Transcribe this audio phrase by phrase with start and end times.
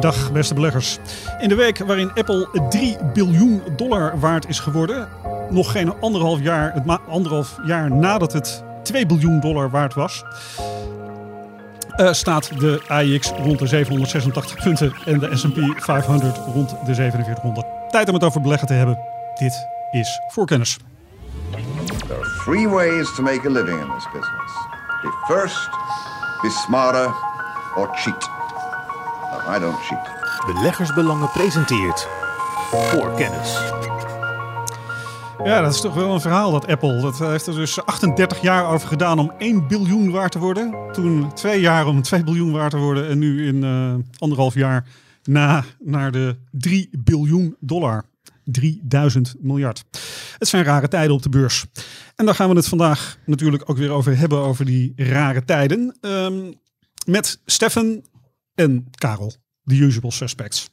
[0.00, 0.98] Dag beste beleggers.
[1.40, 5.08] In de week waarin Apple 3 biljoen dollar waard is geworden,
[5.50, 10.24] nog geen anderhalf jaar, het anderhalf jaar nadat het 2 biljoen dollar waard was,
[11.96, 17.66] uh, staat de AIX rond de 786 punten en de S&P 500 rond de 4700.
[17.90, 18.98] Tijd om het over beleggen te hebben.
[19.38, 20.78] Dit is Voorkennis.
[22.06, 24.52] There are three ways to make a living in this business.
[25.02, 25.70] Be first,
[26.42, 27.14] be smarter
[27.74, 28.41] or cheat.
[29.48, 30.10] I don't cheat.
[30.46, 32.08] Beleggersbelangen presenteert
[32.70, 33.58] voor kennis.
[35.44, 37.00] Ja, dat is toch wel een verhaal, dat Apple.
[37.00, 40.74] Dat heeft er dus 38 jaar over gedaan om 1 biljoen waard te worden.
[40.92, 43.08] Toen twee jaar om 2 biljoen waard te worden.
[43.08, 44.86] En nu in uh, anderhalf jaar
[45.22, 48.04] na naar de 3 biljoen dollar.
[48.44, 49.84] 3000 miljard.
[50.38, 51.64] Het zijn rare tijden op de beurs.
[52.16, 55.96] En daar gaan we het vandaag natuurlijk ook weer over hebben, over die rare tijden.
[56.00, 56.54] Um,
[57.06, 58.02] met Stefan
[58.54, 60.68] en Karel, de usual suspects.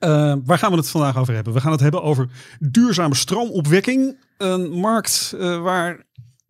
[0.00, 1.52] Uh, waar gaan we het vandaag over hebben?
[1.52, 2.28] We gaan het hebben over
[2.60, 4.16] duurzame stroomopwekking.
[4.36, 6.06] Een markt uh, waar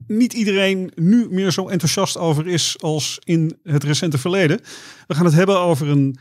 [0.06, 4.60] niet iedereen nu meer zo enthousiast over is als in het recente verleden.
[5.06, 6.18] We gaan het hebben over een,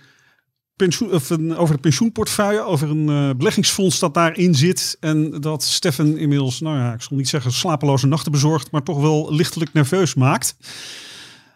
[0.76, 4.98] pensioen, of een over de pensioenportefeuille, over een uh, beleggingsfonds dat daarin zit.
[5.00, 9.02] En dat Stefan inmiddels, nou ja, ik zal niet zeggen slapeloze nachten bezorgt, maar toch
[9.02, 10.56] wel lichtelijk nerveus maakt.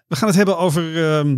[0.07, 1.37] We gaan het hebben over ehm,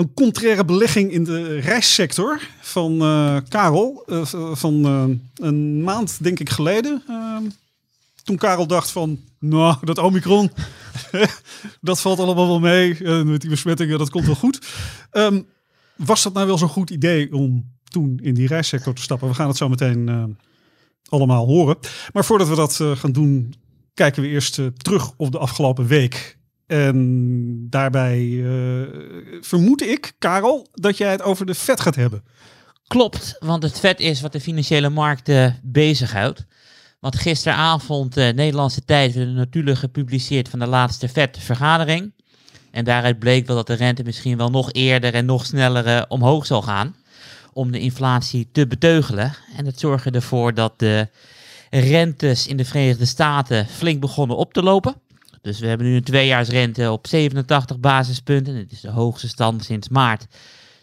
[0.00, 4.04] een contraire belegging in de reissector van uh, Karel.
[4.06, 7.02] Uh, van uh, een maand, denk ik, geleden.
[7.08, 7.42] Ehm,
[8.24, 10.50] toen Karel dacht van, nou, dat Omicron,
[11.80, 13.02] dat valt allemaal wel mee.
[13.24, 14.66] met die besmettingen, dat komt wel goed.
[15.12, 15.46] Um,
[15.96, 19.28] was dat nou wel zo'n goed idee om toen in die reissector te stappen?
[19.28, 20.36] We gaan het zo meteen
[21.08, 21.76] allemaal horen.
[22.12, 23.54] Maar voordat we dat gaan doen,
[23.94, 26.38] kijken we eerst terug op de afgelopen week.
[26.70, 28.86] En daarbij uh,
[29.40, 32.24] vermoed ik, Karel, dat jij het over de vet gaat hebben.
[32.86, 36.46] Klopt, want het vet is wat de financiële markten bezighoudt.
[37.00, 42.12] Want gisteravond, uh, Nederlandse tijd, natuurlijk gepubliceerd van de laatste vet-vergadering.
[42.70, 46.02] En daaruit bleek wel dat de rente misschien wel nog eerder en nog sneller uh,
[46.08, 46.96] omhoog zal gaan.
[47.52, 49.34] Om de inflatie te beteugelen.
[49.56, 51.08] En dat zorgde ervoor dat de
[51.70, 54.94] rentes in de Verenigde Staten flink begonnen op te lopen.
[55.42, 58.54] Dus we hebben nu een tweejaarsrente op 87 basispunten.
[58.54, 60.26] Dit is de hoogste stand sinds maart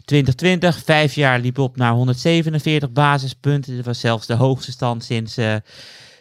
[0.06, 0.84] 2020.
[0.84, 3.76] Vijf jaar liep op naar 147 basispunten.
[3.76, 5.56] Dit was zelfs de hoogste stand sinds uh,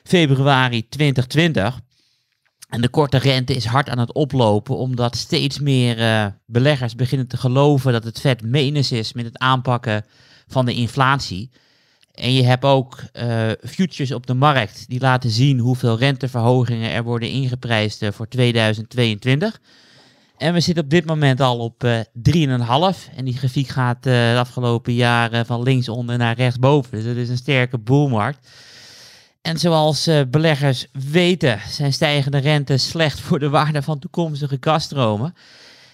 [0.04, 1.80] februari 2020.
[2.68, 7.28] En de korte rente is hard aan het oplopen, omdat steeds meer uh, beleggers beginnen
[7.28, 10.04] te geloven dat het vet menens is met het aanpakken
[10.46, 11.50] van de inflatie.
[12.16, 17.02] En je hebt ook uh, futures op de markt die laten zien hoeveel renteverhogingen er
[17.02, 19.60] worden ingeprijsd uh, voor 2022.
[20.36, 22.04] En we zitten op dit moment al op uh, eh,
[23.06, 23.14] 3,5.
[23.16, 26.90] En die grafiek gaat de afgelopen jaren van linksonder naar rechtsboven.
[26.90, 28.48] Dus het is een sterke boelmarkt.
[29.42, 35.34] En zoals beleggers weten, zijn stijgende rentes slecht voor de waarde van toekomstige kaststromen.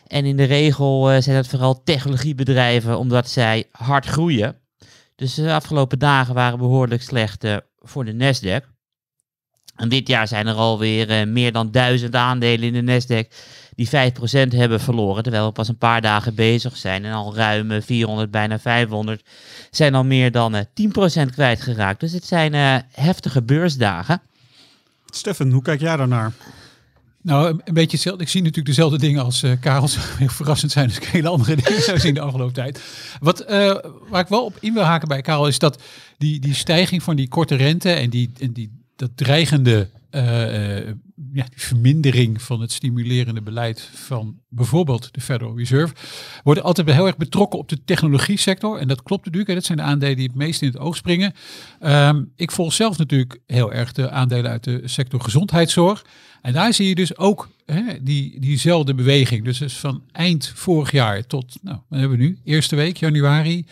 [0.07, 4.62] En in de regel zijn dat vooral technologiebedrijven, omdat zij hard groeien.
[5.23, 8.67] Dus de afgelopen dagen waren behoorlijk slecht uh, voor de Nasdaq.
[9.77, 13.37] En dit jaar zijn er alweer uh, meer dan duizend aandelen in de Nasdaq
[13.75, 13.91] die 5%
[14.57, 15.23] hebben verloren.
[15.23, 19.29] Terwijl we pas een paar dagen bezig zijn en al ruim 400, bijna 500
[19.71, 20.61] zijn al meer dan uh,
[21.25, 22.01] 10% kwijtgeraakt.
[22.01, 24.23] Dus het zijn heftige beursdagen.
[25.07, 26.33] Stefan, hoe kijk jij daarnaar?
[27.23, 28.23] Nou, een beetje hetzelfde.
[28.23, 29.89] Ik zie natuurlijk dezelfde dingen als uh, Karel.
[30.19, 32.83] Heel verrassend zijn dus hele andere dingen zo zien de afgelopen tijd.
[33.21, 33.49] Wat, uh,
[34.09, 35.83] waar ik wel op in wil haken bij Karel is dat
[36.19, 40.87] die, die stijging van die korte rente en die, en die dat dreigende uh,
[41.33, 45.95] ja, die vermindering van het stimulerende beleid van bijvoorbeeld de Federal Reserve,
[46.43, 48.79] worden altijd heel erg betrokken op de technologie sector.
[48.79, 49.55] En dat klopt natuurlijk.
[49.55, 51.33] Dat zijn de aandelen die het meest in het oog springen.
[51.81, 56.05] Um, ik volg zelf natuurlijk heel erg de aandelen uit de sector gezondheidszorg.
[56.43, 59.45] En daar zie je dus ook hè, die, diezelfde beweging.
[59.45, 62.39] Dus, dus van eind vorig jaar tot, nou, wat hebben we nu?
[62.45, 63.67] Eerste week, januari.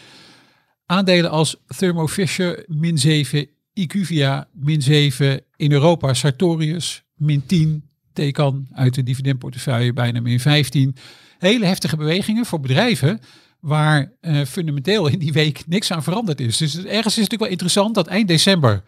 [0.86, 5.40] Aandelen als Thermo Fisher, min 7, IQVIA, min 7.
[5.56, 7.84] In Europa, Sartorius, min 10.
[8.12, 10.96] Tecan uit de dividendportefeuille bijna min 15.
[11.38, 13.20] Hele heftige bewegingen voor bedrijven
[13.60, 16.56] waar uh, fundamenteel in die week niks aan veranderd is.
[16.56, 18.82] Dus ergens is het natuurlijk wel interessant dat eind december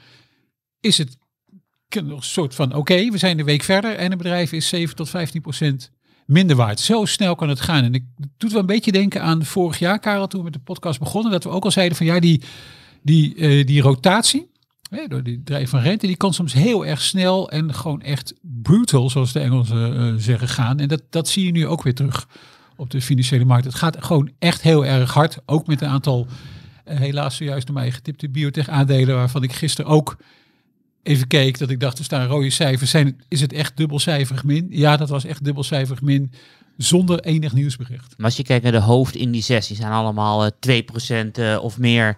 [0.81, 1.17] is het
[1.95, 5.09] een soort van oké, we zijn de week verder en een bedrijf is 7 tot
[5.09, 5.91] 15 procent
[6.27, 6.81] minder waard.
[6.81, 7.85] Zo snel kan het gaan.
[7.85, 8.05] En ik
[8.37, 11.33] doet wel een beetje denken aan vorig jaar, Karel, toen we met de podcast begonnen,
[11.33, 12.43] dat we ook al zeiden van ja, die,
[13.03, 14.51] die, uh, die rotatie,
[14.91, 18.35] hè, door die drijf van rente, die kan soms heel erg snel en gewoon echt
[18.41, 20.79] brutal, zoals de Engelsen uh, zeggen, gaan.
[20.79, 22.29] En dat, dat zie je nu ook weer terug
[22.77, 23.65] op de financiële markt.
[23.65, 25.39] Het gaat gewoon echt heel erg hard.
[25.47, 26.27] Ook met een aantal,
[26.85, 30.17] eh, helaas zojuist door mij getipte biotech-aandelen, waarvan ik gisteren ook
[31.03, 31.59] even keek.
[31.59, 32.91] Dat ik dacht, er staan rode cijfers.
[32.91, 34.67] Zijn, is het echt dubbelcijferig min?
[34.71, 36.33] Ja, dat was echt dubbelcijferig min.
[36.77, 38.15] Zonder enig nieuwsbericht.
[38.17, 40.83] Maar als je kijkt naar de hoofdindices, die zijn allemaal eh,
[41.27, 42.17] 2% eh, of meer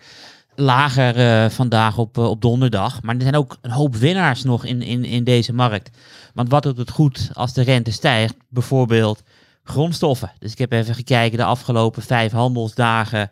[0.56, 3.02] lager eh, vandaag op, eh, op donderdag.
[3.02, 5.90] Maar er zijn ook een hoop winnaars nog in, in, in deze markt.
[6.34, 8.34] Want wat doet het goed als de rente stijgt?
[8.48, 9.22] Bijvoorbeeld
[9.64, 10.32] grondstoffen.
[10.38, 13.30] Dus ik heb even gekeken de afgelopen vijf handelsdagen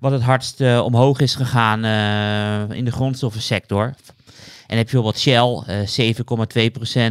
[0.00, 3.94] wat het hardst eh, omhoog is gegaan eh, in de grondstoffensector.
[4.70, 6.14] En heb je bijvoorbeeld Shell, eh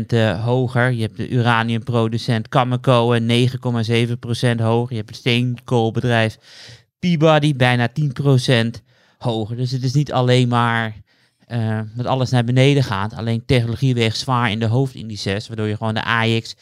[0.01, 0.91] 7,2% eh, hoger.
[0.91, 4.89] Je hebt de uraniumproducent Cameco, eh, 9,7% hoger.
[4.89, 6.38] Je hebt het steenkoolbedrijf
[7.00, 8.81] Peabody, bijna 10%
[9.17, 9.56] hoger.
[9.56, 10.95] Dus het is niet alleen maar
[11.45, 13.13] eh, met alles naar beneden gaat.
[13.13, 16.55] Alleen technologie weegt zwaar in de hoofdindices, waardoor je gewoon de AX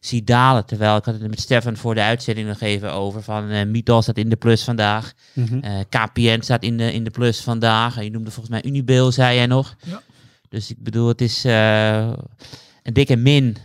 [0.00, 0.66] ziet dalen.
[0.66, 3.22] Terwijl ik had het met Stefan voor de uitzending nog even over.
[3.22, 5.12] Van eh Mittal staat in de plus vandaag.
[5.32, 5.58] Mhm.
[5.58, 7.96] Eh, KPN staat in de, in de plus vandaag.
[7.96, 9.76] En je noemde volgens mij Unibail, zei jij nog.
[9.82, 10.02] Ja.
[10.54, 12.12] Dus ik bedoel, het is eh,
[12.82, 13.56] een dikke min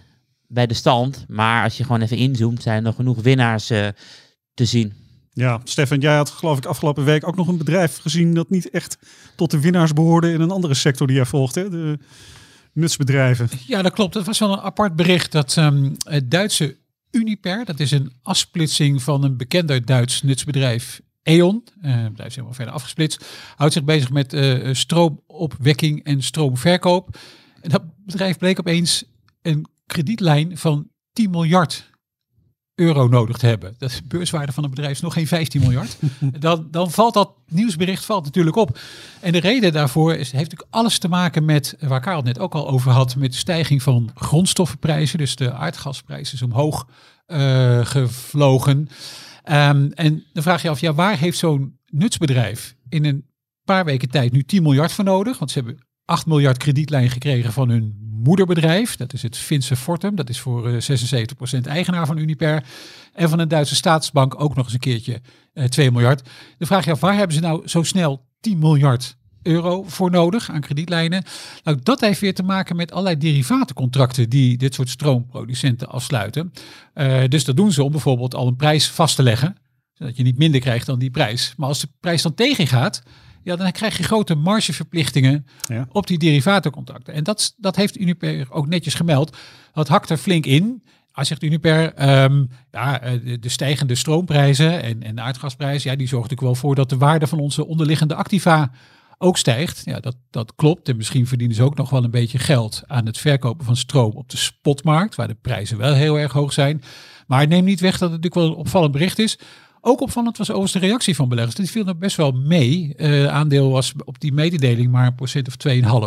[0.47, 1.25] bij de stand.
[1.27, 3.88] Maar als je gewoon even inzoomt, zijn er nog genoeg winnaars eh,
[4.53, 4.94] te zien.
[5.33, 8.69] Ja, Stefan, jij had geloof ik afgelopen week ook nog een bedrijf gezien dat niet
[8.69, 8.97] echt
[9.36, 11.69] tot de winnaars behoorde in een andere sector die jij volgt, hè?
[11.69, 12.00] de
[12.74, 13.50] nutsbedrijven.
[13.68, 14.13] Ja, dat klopt.
[14.13, 16.77] Het was wel een apart bericht dat ehm, het Duitse
[17.12, 22.36] Uniper, dat is een afsplitsing van een bekender Duits nutsbedrijf, E.ON, eh, het bedrijf is
[22.36, 23.25] helemaal verder afgesplitst,
[23.56, 27.18] houdt zich bezig met eh, stroomopwekking en stroomverkoop.
[27.62, 29.04] En dat bedrijf bleek opeens
[29.42, 31.89] een kredietlijn van 10 miljard
[32.80, 33.75] euro nodig te hebben.
[33.77, 35.98] Dat is de beurswaarde van het bedrijf is nog geen 15 miljard.
[36.39, 38.80] dan, dan valt dat nieuwsbericht valt natuurlijk op.
[39.19, 42.39] En de reden daarvoor is, heeft natuurlijk alles te maken met, waar Karel het net
[42.39, 45.18] ook al over had, met de stijging van grondstoffenprijzen.
[45.18, 46.88] Dus de aardgasprijs is omhoog
[47.25, 48.89] eh, gevlogen.
[49.50, 53.25] Ehm, en dan vraag je af, ja, waar heeft zo'n nutsbedrijf in een
[53.63, 55.40] paar weken tijd nu 10 miljard voor nodig?
[55.40, 58.96] Want ze hebben 8 miljard kredietlijn gekregen van hun moederbedrijf.
[58.96, 60.16] Dat is het Finse Fortum.
[60.16, 60.81] Dat is voor eh,
[61.57, 62.63] 76% eigenaar van Uniper.
[63.13, 65.22] En van een Duitse staatsbank ook nog eens een keertje
[65.54, 66.30] eh 2 miljard.
[66.57, 70.50] Dan vraag je af, waar hebben ze nou zo snel 10 miljard euro voor nodig
[70.51, 71.24] aan kredietlijnen?
[71.63, 76.53] Nou, dat heeft weer te maken met allerlei derivatencontracten die dit soort stroomproducenten afsluiten.
[76.94, 79.56] Eh, dus dat doen ze om bijvoorbeeld al een prijs vast te leggen,
[79.94, 81.53] zodat je niet minder krijgt dan die prijs.
[81.57, 83.03] Maar als de prijs dan tegengaat,
[83.44, 85.88] ja, dan krijg je grote margeverplichtingen Ja.
[85.92, 87.13] op die derivatencontracten.
[87.13, 89.38] En dat, dat heeft Uniper ook netjes gemeld.
[89.74, 90.83] Dat hakt er flink in.
[91.12, 95.97] Als zegt Uniper, ehm, ja, eh, de, de stijgende stroomprijzen en, en de aardgasprijzen, ja,
[95.97, 98.71] die zorgen natuurlijk wel voor dat de waarde van onze onderliggende activa
[99.21, 99.81] ook stijgt.
[99.86, 100.89] Ja, dat, dat klopt.
[100.89, 104.12] En misschien verdienen ze ook nog wel een beetje geld aan het verkopen van stroom
[104.12, 106.81] op de spotmarkt, waar de prijzen wel heel erg hoog zijn.
[107.27, 109.39] Maar neem niet weg dat het natuurlijk wel een opvallend bericht is.
[109.81, 111.56] Ook opvallend was overigens de reactie van beleggers.
[111.56, 112.94] Die viel nog best wel mee.
[112.95, 115.56] Eh aandeel was op die mededeling maar een procent of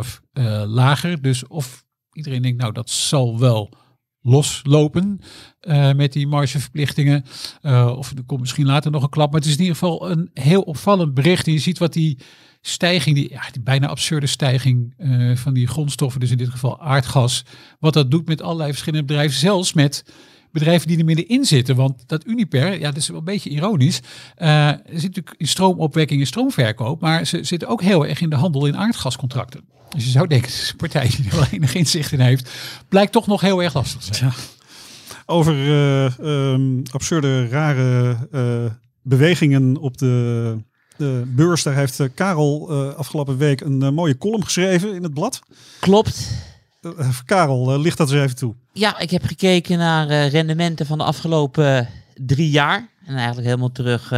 [0.06, 1.22] 2,5 eh lager.
[1.22, 3.72] Dus of iedereen denkt, nou dat zal wel
[4.20, 5.20] loslopen
[5.60, 7.24] eh, met die margeverplichtingen.
[7.96, 9.30] Of er komt misschien later nog een klap.
[9.30, 11.46] Maar het is in ieder geval een heel opvallend bericht.
[11.46, 12.18] En je ziet wat die
[12.62, 16.80] stijging, die, ja, die bijna absurde stijging eh, van die grondstoffen, dus in dit geval
[16.80, 17.44] aardgas,
[17.78, 20.04] wat dat doet met allerlei verschillende bedrijven, zelfs met
[20.52, 21.76] bedrijven die er middenin zitten.
[21.76, 24.00] Want dat Uniper, ja, dat is wel een beetje ironisch.
[24.34, 28.36] eh zit natuurlijk in stroomopwekking en stroomverkoop, maar ze zitten ook heel erg in de
[28.36, 29.60] handel in aardgascontracten.
[29.88, 32.50] Dus je zou denken, het is een partij die er wel inzicht in heeft,
[32.88, 34.32] blijkt toch nog heel erg lastig zijn.
[35.26, 40.56] Over eh, ehm, absurde, rare bewegingen op de,
[41.02, 41.62] de beurs.
[41.62, 45.40] Daar heeft eh, Karel eh, afgelopen week een eh, mooie column geschreven in het blad.
[45.80, 46.28] Klopt.
[47.24, 48.54] Karel, licht dat eens even toe.
[48.72, 52.88] Ja, ik heb gekeken naar rendementen van de afgelopen drie jaar.
[53.06, 54.10] En eigenlijk helemaal terug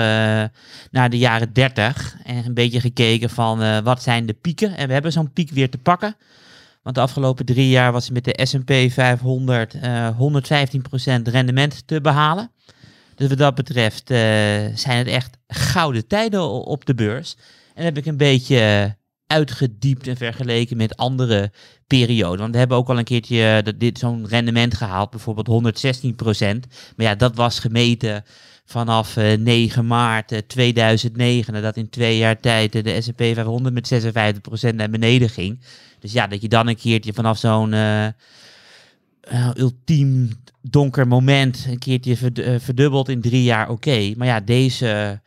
[0.90, 2.16] naar de jaren 30.
[2.24, 4.76] En een beetje gekeken van wat zijn de pieken.
[4.76, 6.16] En we hebben zo'n piek weer te pakken.
[6.82, 12.50] Want de afgelopen drie jaar was met de S&P 500 eh 115% rendement te behalen.
[13.14, 14.18] Dus wat dat betreft eh,
[14.74, 17.36] zijn het echt gouden tijden op de beurs.
[17.74, 18.94] En heb ik een beetje
[19.26, 21.52] uitgediept en vergeleken met andere
[21.86, 22.38] perioden.
[22.38, 27.06] Want we hebben ook al een keertje eh, dit zo'n rendement gehaald, bijvoorbeeld 116% Maar
[27.06, 28.24] ja, dat was gemeten
[28.64, 34.72] vanaf eh, 9 maart eh, 2009, nadat in twee jaar tijd de S&P 500 met
[34.72, 35.60] 56% naar beneden ging.
[35.98, 37.74] Dus ja, dat je dan een keertje vanaf zo'n
[39.24, 44.12] eh, ultiem donker moment een keertje eh, verdubbeld in drie jaar, oké.
[44.16, 45.20] Maar ja, deze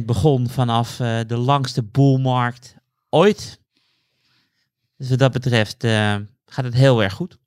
[0.00, 2.74] 115% begon vanaf eh, de langste boelmarkt
[3.08, 3.60] ooit.
[4.96, 5.86] Dus wat dat betreft
[6.46, 7.38] gaat het heel erg goed.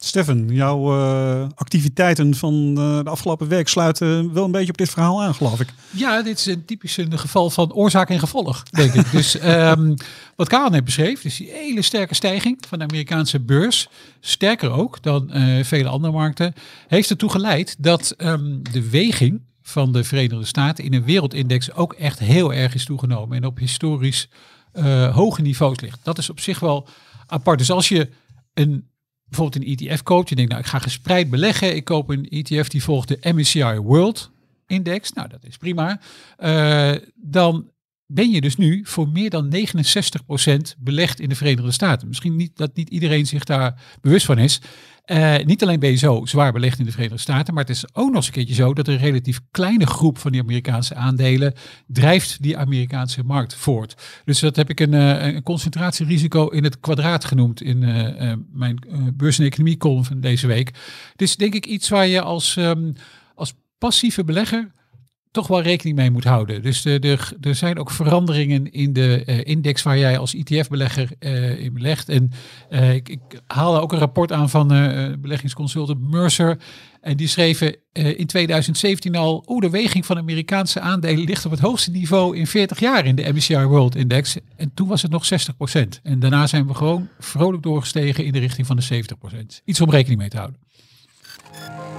[0.00, 4.90] Stefan, jouw eh, activiteiten van eh, de afgelopen week sluiten wel een beetje op dit
[4.90, 5.68] verhaal aan, geloof ik.
[5.90, 9.10] Ja, dit is een typisch een geval van oorzaak en gevolg, denk ik.
[9.10, 9.94] Dus ehm,
[10.36, 13.88] wat Karel net beschreef, dus die hele sterke stijging van de Amerikaanse beurs,
[14.20, 16.54] sterker ook dan eh, vele andere markten,
[16.88, 21.92] heeft ertoe geleid dat ehm, de weging van de Verenigde Staten in een wereldindex ook
[21.92, 24.28] echt heel erg is toegenomen en op historisch
[25.12, 25.98] hoge niveaus ligt.
[26.02, 26.88] Dat is op zich wel
[27.26, 27.58] apart.
[27.58, 28.08] Dus als je
[28.54, 28.88] een
[29.28, 32.68] bijvoorbeeld een ETF koopt, je denkt nou ik ga gespreid beleggen, ik koop een ETF
[32.68, 34.30] die volgt de MSCI World
[34.66, 36.00] Index, nou dat is prima,
[36.36, 37.70] Eh, dan
[38.06, 42.08] ben je dus nu voor meer dan 69% belegd in de Verenigde Staten.
[42.08, 44.60] Misschien niet dat niet iedereen zich daar bewust van is.
[45.08, 47.94] Eh, niet alleen ben je zo zwaar belegd in de Verenigde Staten, maar het is
[47.94, 51.54] ook nog eens een keertje zo dat een relatief kleine groep van die Amerikaanse aandelen
[51.86, 53.94] drijft die Amerikaanse markt voort.
[54.24, 58.78] Dus dat heb ik een, eh, een concentratierisico in het kwadraat genoemd in eh, mijn
[59.14, 60.68] beurs- en economie column van deze week.
[61.12, 62.92] Het is denk ik iets waar je als, ehm,
[63.34, 64.72] als passieve belegger
[65.30, 66.62] toch wel rekening mee moet houden.
[66.62, 71.72] Dus er zijn ook veranderingen in de eh, index waar jij als ETF-belegger eh, in
[71.72, 72.08] belegt.
[72.08, 72.30] En
[72.68, 74.68] eh, ik, ik haalde ook een rapport aan van
[75.20, 76.58] beleggingsconsultant Mercer.
[77.00, 81.60] En die schreven in 2017 al, oh, de weging van Amerikaanse aandelen ligt op het
[81.60, 84.36] hoogste niveau in 40 jaar in de MSCI World Index.
[84.56, 85.80] En toen was het nog 60%.
[86.02, 89.62] En daarna zijn we gewoon vrolijk doorgestegen in de richting van de 70%.
[89.64, 90.60] Iets om rekening mee te houden.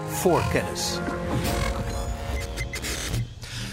[0.08, 1.00] Voorkennis.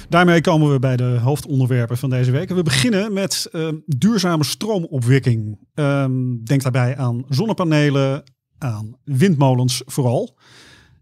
[0.08, 2.48] Daarmee komen we bij de hoofdonderwerpen van deze week.
[2.48, 5.58] We beginnen met eh, duurzame stroomopwekking.
[5.74, 8.22] Ehm, denk daarbij aan zonnepanelen,
[8.58, 10.36] aan windmolens vooral.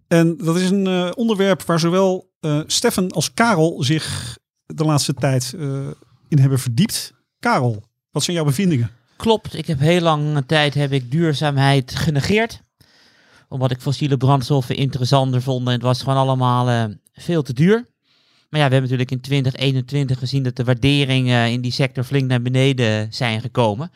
[0.08, 5.14] En dat is een eh, onderwerp waar zowel eh, Stefan als Karel zich de laatste
[5.14, 5.86] tijd eh,
[6.28, 7.12] in hebben verdiept.
[7.38, 8.90] Karel, wat zijn jouw bevindingen?
[9.16, 12.60] Klopt, ik heb heel lange tijd heb ik duurzaamheid genegeerd.
[13.48, 17.86] Omdat ik fossiele brandstoffen interessanter vond en het was gewoon allemaal veel te duur.
[18.50, 22.28] Maar ja, we hebben natuurlijk in 2021 gezien dat de waarderingen in die sector flink
[22.28, 23.90] naar beneden zijn gekomen.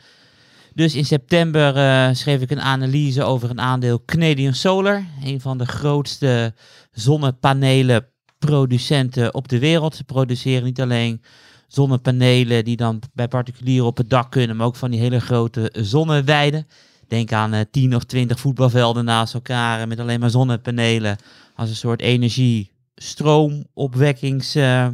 [0.73, 5.03] Dus in september eh, schreef ik een analyse over een aandeel Canadian Solar.
[5.23, 6.53] Een van de grootste
[6.91, 9.95] zonnepanelenproducenten op de wereld.
[9.95, 11.21] Ze produceren niet alleen
[11.67, 15.73] zonnepanelen die dan bij particulieren op het dak kunnen, maar ook van die hele grote
[15.77, 16.67] zonneweiden.
[17.07, 21.17] Denk aan eh 10 of 20 voetbalvelden naast elkaar eh, met alleen maar zonnepanelen
[21.55, 24.55] als een soort energie, stroomopwekkings.
[24.55, 24.87] eh,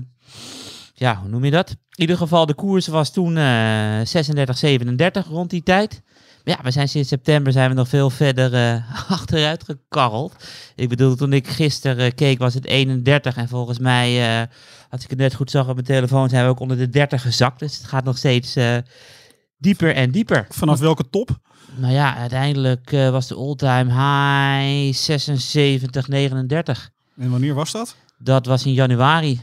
[0.94, 1.70] ja, hoe noem je dat?
[1.70, 6.02] In ieder geval, de koers was toen eh 36, 37 rond die tijd.
[6.44, 10.36] Maar ja, we zijn sinds september zijn we nog veel verder eh, achteruit gekarreld.
[10.76, 14.48] Ik bedoel, toen ik gisteren eh, keek was het 31 en volgens mij, eh,
[14.90, 17.22] als ik het net goed zag op mijn telefoon, zijn we ook onder de 30
[17.22, 17.60] gezakt.
[17.60, 18.78] Dus het gaat nog steeds eh,
[19.58, 20.46] dieper en dieper.
[20.50, 21.30] Vanaf welke top?
[21.76, 26.90] Nou ja, uiteindelijk eh, was de all-time high 76, 39.
[27.18, 27.96] En wanneer was dat?
[28.18, 29.42] Dat was in januari.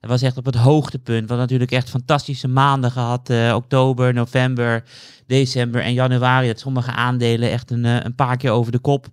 [0.00, 1.20] Dat was echt op het hoogtepunt.
[1.20, 3.30] We hadden natuurlijk echt fantastische maanden gehad.
[3.30, 4.84] eh, oktober, november,
[5.26, 6.46] december en januari.
[6.46, 9.06] Dat sommige aandelen echt een, eh, een paar keer over de kop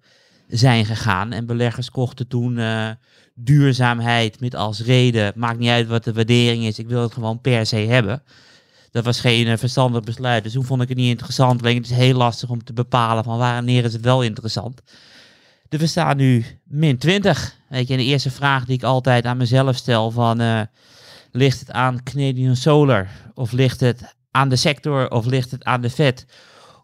[0.48, 1.32] zijn gegaan.
[1.32, 2.90] En beleggers kochten toen eh,
[3.36, 5.34] duurzaamheid met als reden.
[5.36, 6.80] Maakt niet uit wat de waardering is.
[6.80, 8.24] Ik wil het gewoon per se hebben.
[8.92, 10.44] Dat was geen verstandig besluit.
[10.44, 11.62] Dus toen vond ik het niet interessant.
[11.62, 14.82] Alleen het is heel lastig om te bepalen van wanneer is het wel interessant.
[15.70, 17.59] Dus we staan nu min 20.
[17.70, 20.40] Weet je, de eerste vraag die ik altijd aan mezelf stel van...
[20.40, 20.62] eh,
[21.32, 23.08] ligt het aan Canadian Solar?
[23.34, 25.12] Of ligt het aan de sector?
[25.12, 26.26] Of ligt het aan de Fed?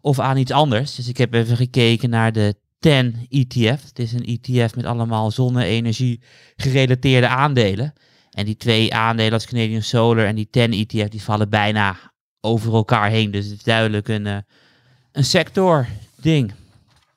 [0.01, 0.95] Of aan iets anders?
[0.95, 3.83] Dus ik heb even gekeken naar de TEN ETF.
[3.83, 6.21] Het is een ETF met allemaal zonne-energie
[6.55, 7.93] gerelateerde aandelen.
[8.31, 11.09] En die twee aandelen als Canadian Solar en die TEN ETF...
[11.09, 11.97] die vallen bijna
[12.41, 13.31] over elkaar heen.
[13.31, 14.37] Dus het is duidelijk een, eh,
[15.11, 16.53] een sector ding.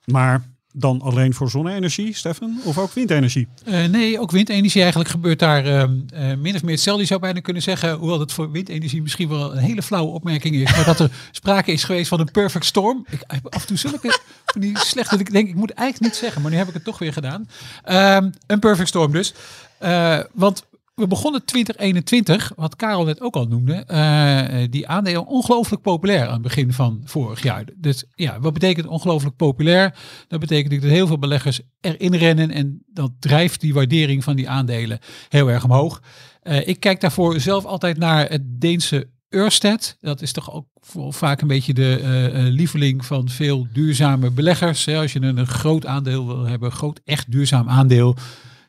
[0.05, 0.43] Maar
[0.79, 2.61] dan alleen voor zonne-energie, Stefan?
[2.65, 3.49] Of ook windenergie?
[3.65, 7.03] Eh, nee, ook windenergie eigenlijk gebeurt daar ehm, eh, min of meer hetzelfde.
[7.03, 10.55] Je zou bijna kunnen zeggen, hoewel het voor windenergie misschien wel een hele flauwe opmerking
[10.55, 13.07] is, maar dat er sprake is geweest van een perfect storm.
[13.11, 14.19] Ik heb af en toe zulke
[14.53, 16.75] van die slechte, dat ik denk, ik moet eigenlijk niet zeggen, maar nu heb ik
[16.75, 17.49] het toch weer gedaan.
[17.85, 19.35] Ehm, een perfect storm dus.
[19.79, 20.67] Eh, want
[20.99, 26.33] we begonnen 2021, wat Karel net ook al noemde, eh, die aandelen ongelooflijk populair aan
[26.33, 27.65] het begin van vorig jaar.
[27.77, 29.95] Dus ja, wat betekent ongelooflijk populair?
[30.29, 34.49] Dat betekent dat heel veel beleggers erin rennen en dat drijft die waardering van die
[34.49, 36.03] aandelen heel erg omhoog.
[36.43, 39.97] Eh, ik kijk daarvoor zelf altijd naar het Deense Ørsted.
[40.01, 40.67] Dat is toch ook
[41.15, 44.89] vaak een beetje de eh, eh, lieveling van veel duurzame beleggers.
[44.89, 48.17] Als je een groot aandeel wil hebben, groot echt duurzaam aandeel,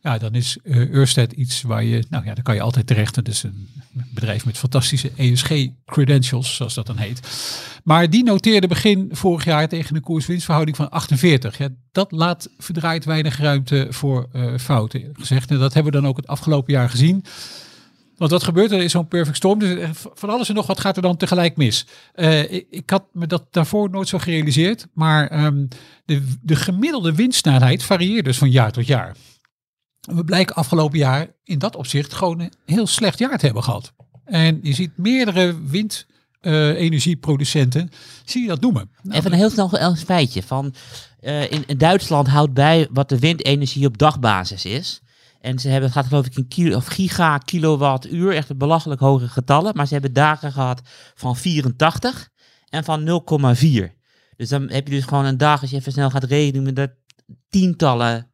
[0.01, 3.15] Ja, dan is uh, iets waar je, nou ja, daar kan je altijd terecht.
[3.15, 3.68] Het is een
[4.13, 7.20] bedrijf met fantastische ESG-credentials, zoals dat dan heet.
[7.84, 11.58] Maar die noteerde begin vorig jaar tegen een koers-winstverhouding van 48.
[11.58, 15.10] Ja, dat laat verdraaid weinig ruimte voor uh, fouten.
[15.13, 15.51] Gezegd.
[15.51, 17.25] En dat hebben we dan ook het afgelopen jaar gezien.
[18.18, 19.60] Want wat gebeurt er in zo'n perfect storm?
[19.60, 21.86] Dus eh, van alles en nog wat gaat er dan tegelijk mis.
[22.70, 24.88] Ik, had me dat daarvoor nooit zo gerealiseerd.
[24.94, 25.68] Maar um,
[26.06, 29.15] de, de gemiddelde windsnelheid varieert dus van jaar tot jaar.
[30.01, 33.94] We blijken afgelopen jaar in dat opzicht gewoon een heel slecht jaar te hebben gehad.
[34.25, 35.56] En je ziet meerdere
[36.41, 37.89] windenergieproducenten, uh,
[38.25, 38.91] zie je dat noemen.
[39.10, 40.44] Even een heel snel een feitje.
[40.44, 40.74] Van,
[41.20, 45.01] in, in, Duitsland houdt bij wat de windenergie op dagbasis is.
[45.41, 49.27] En ze hebben, het gaat geloof ik in kilo, of giga kilowattuur, echt belachelijk hoge
[49.27, 49.75] getallen.
[49.75, 50.82] Maar ze hebben dagen gehad
[51.15, 52.29] van 84
[52.70, 53.24] en van
[53.58, 53.98] 0,4.
[54.36, 56.91] Dus dan heb je dus gewoon een dag, als je even snel gaat rekenen, dat
[57.50, 58.32] tientallen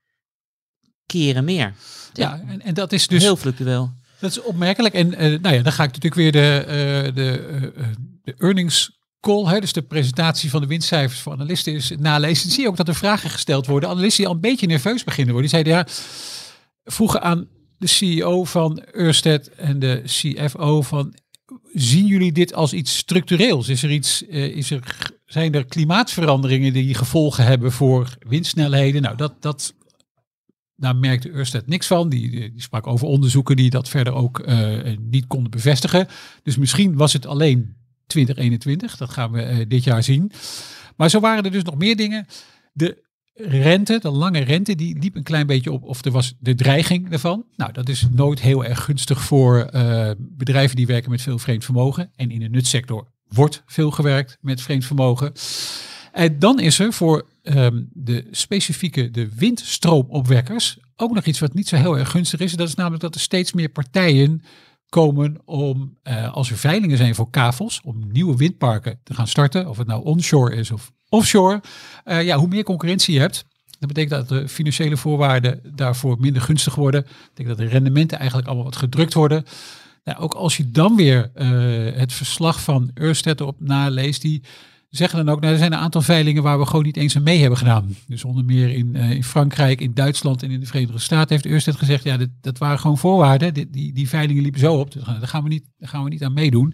[1.06, 1.74] keren meer.
[2.14, 3.24] Ja, en, en dat is dus...
[3.24, 3.94] Heel fluctueel.
[4.20, 4.94] Dat is opmerkelijk.
[4.94, 7.86] En uh, nou ja, dan ga ik natuurlijk weer de, uh, de, uh,
[8.24, 12.52] de earnings call, hè, dus de presentatie van de winstcijfers voor analisten is nalezen.
[12.52, 13.90] Zie je ook dat er vragen gesteld worden.
[13.90, 15.52] Analisten die al een beetje nerveus beginnen worden.
[15.52, 15.88] Die zeiden ja,
[16.92, 17.48] vroegen aan
[17.78, 21.16] de CEO van Ørsted en de CFO van
[21.74, 23.70] zien jullie dit als iets structureels?
[23.70, 29.02] Is er iets, is er, zijn er klimaatveranderingen die gevolgen hebben voor windsnelheden?
[29.02, 29.74] Nou, dat, dat
[30.76, 32.10] daar merkte Ørsted niks van.
[32.10, 36.08] Die, die sprak over onderzoeken die dat verder ook uh, niet konden bevestigen.
[36.44, 37.76] Dus misschien was het alleen
[38.08, 38.98] 2021.
[38.98, 40.32] Dat gaan we uh, dit jaar zien.
[40.96, 42.26] Maar zo waren er dus nog meer dingen.
[42.74, 43.04] De
[43.34, 45.84] rente, de lange rente, die liep een klein beetje op.
[45.84, 47.46] Of er was de dreiging ervan.
[47.56, 51.66] Nou, dat is nooit heel erg gunstig voor uh, bedrijven die werken met veel vreemd
[51.66, 52.12] vermogen.
[52.16, 55.32] En in de nutsector wordt veel gewerkt met vreemd vermogen.
[56.12, 61.68] En dan is er voor um, de specifieke, de windstroompopwekkers, ook nog iets wat niet
[61.68, 62.54] zo heel erg gunstig is.
[62.54, 64.42] Dat is namelijk dat er steeds meer partijen
[64.90, 69.70] komen om, uh, als er veilingen zijn voor kavels, om nieuwe windparken te gaan starten,
[69.70, 71.62] of het nou onshore is of offshore.
[72.06, 73.46] Uh, ja, hoe meer concurrentie je hebt,
[73.80, 77.02] dat betekent dat de financiële voorwaarden daarvoor minder gunstig worden.
[77.02, 79.46] Dat betekent dat de rendementen eigenlijk allemaal wat gedrukt worden.
[80.04, 84.44] Nou, ook als je dan weer uh, het verslag van Ørsted op naleest, die
[84.98, 87.24] zeggen dan ook, nou, er zijn een aantal veilingen waar we gewoon niet eens aan
[87.24, 87.96] mee hebben gedaan.
[88.08, 91.46] Dus onder meer in, uh, in Frankrijk, in Duitsland en in de Verenigde Staten heeft
[91.46, 93.54] Ørsted gezegd, ja, dit, dat waren gewoon voorwaarden.
[93.54, 96.24] Die, die, die veilingen liepen zo op, dus daar gaan we niet, gaan we niet
[96.24, 96.74] aan meedoen.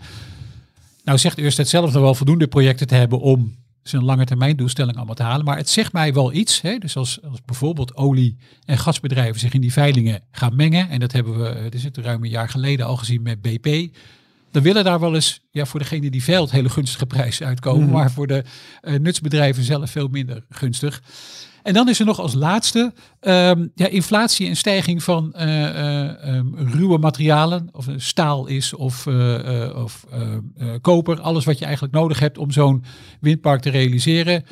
[1.04, 4.98] Nou zegt Ørsted zelf nog wel voldoende projecten te hebben om zijn lange termijn doelstelling
[4.98, 5.46] allemaal te halen.
[5.46, 6.62] Maar het zegt mij wel iets.
[6.62, 6.78] Hè?
[6.78, 10.90] Dus als, als bijvoorbeeld olie- en gasbedrijven zich in die veilingen gaan mengen.
[10.90, 13.96] En dat hebben we, er zit ruim een jaar geleden al gezien met BP
[14.52, 17.92] dan willen daar wel eens ja, voor degene die veilt hele gunstige prijzen uitkomen, Mhm.
[17.92, 18.44] maar voor de
[18.82, 21.02] uh, nutsbedrijven zelf veel minder gunstig.
[21.64, 26.36] En dan is er nog als laatste ehm, ja, inflatie en stijging van eh, eh,
[26.36, 31.60] ehm, ruwe materialen, of staal is of, eh, eh, of eh, eh, koper, alles wat
[31.60, 32.84] je eigenlijk nodig hebt om zo'n
[33.20, 34.44] windpark te realiseren.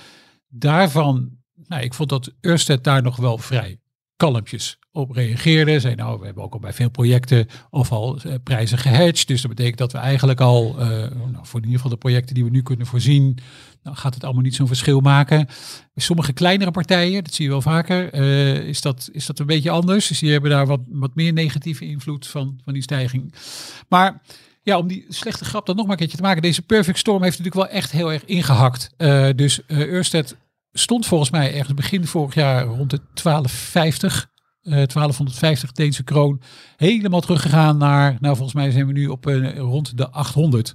[0.50, 1.30] Daarvan,
[1.68, 3.80] nou, ik vond dat Ørsted daar nog wel vrij
[4.16, 5.80] kalmpjes op reageerde.
[5.80, 9.28] Zei nou, we hebben ook al bij veel projecten of al uh, prijzen gehedged.
[9.28, 12.36] Dus dat betekent dat we eigenlijk al, uh, nou, voor in ieder geval de projecten
[12.36, 13.38] die we nu kunnen voorzien,
[13.84, 15.48] dan gaat het allemaal niet zo'n verschil maken.
[15.96, 19.70] Sommige kleinere partijen, dat zie je wel vaker, uh, is, dat, is dat een beetje
[19.70, 20.08] anders.
[20.08, 23.34] Dus die hebben daar wat, wat meer negatieve invloed van, van die stijging.
[23.88, 24.22] Maar
[24.62, 26.42] ja, om die slechte grap dan nog maar een keertje te maken.
[26.42, 28.90] Deze Perfect Storm heeft natuurlijk wel echt heel erg ingehakt.
[29.36, 30.04] Dus uh,
[30.72, 34.30] stond volgens mij ergens begin vorig jaar rond de 1250.
[34.70, 36.42] Uh, 1250 Deense kroon.
[36.76, 40.74] Helemaal teruggegaan naar, nou volgens mij zijn we nu op uh, rond de 800.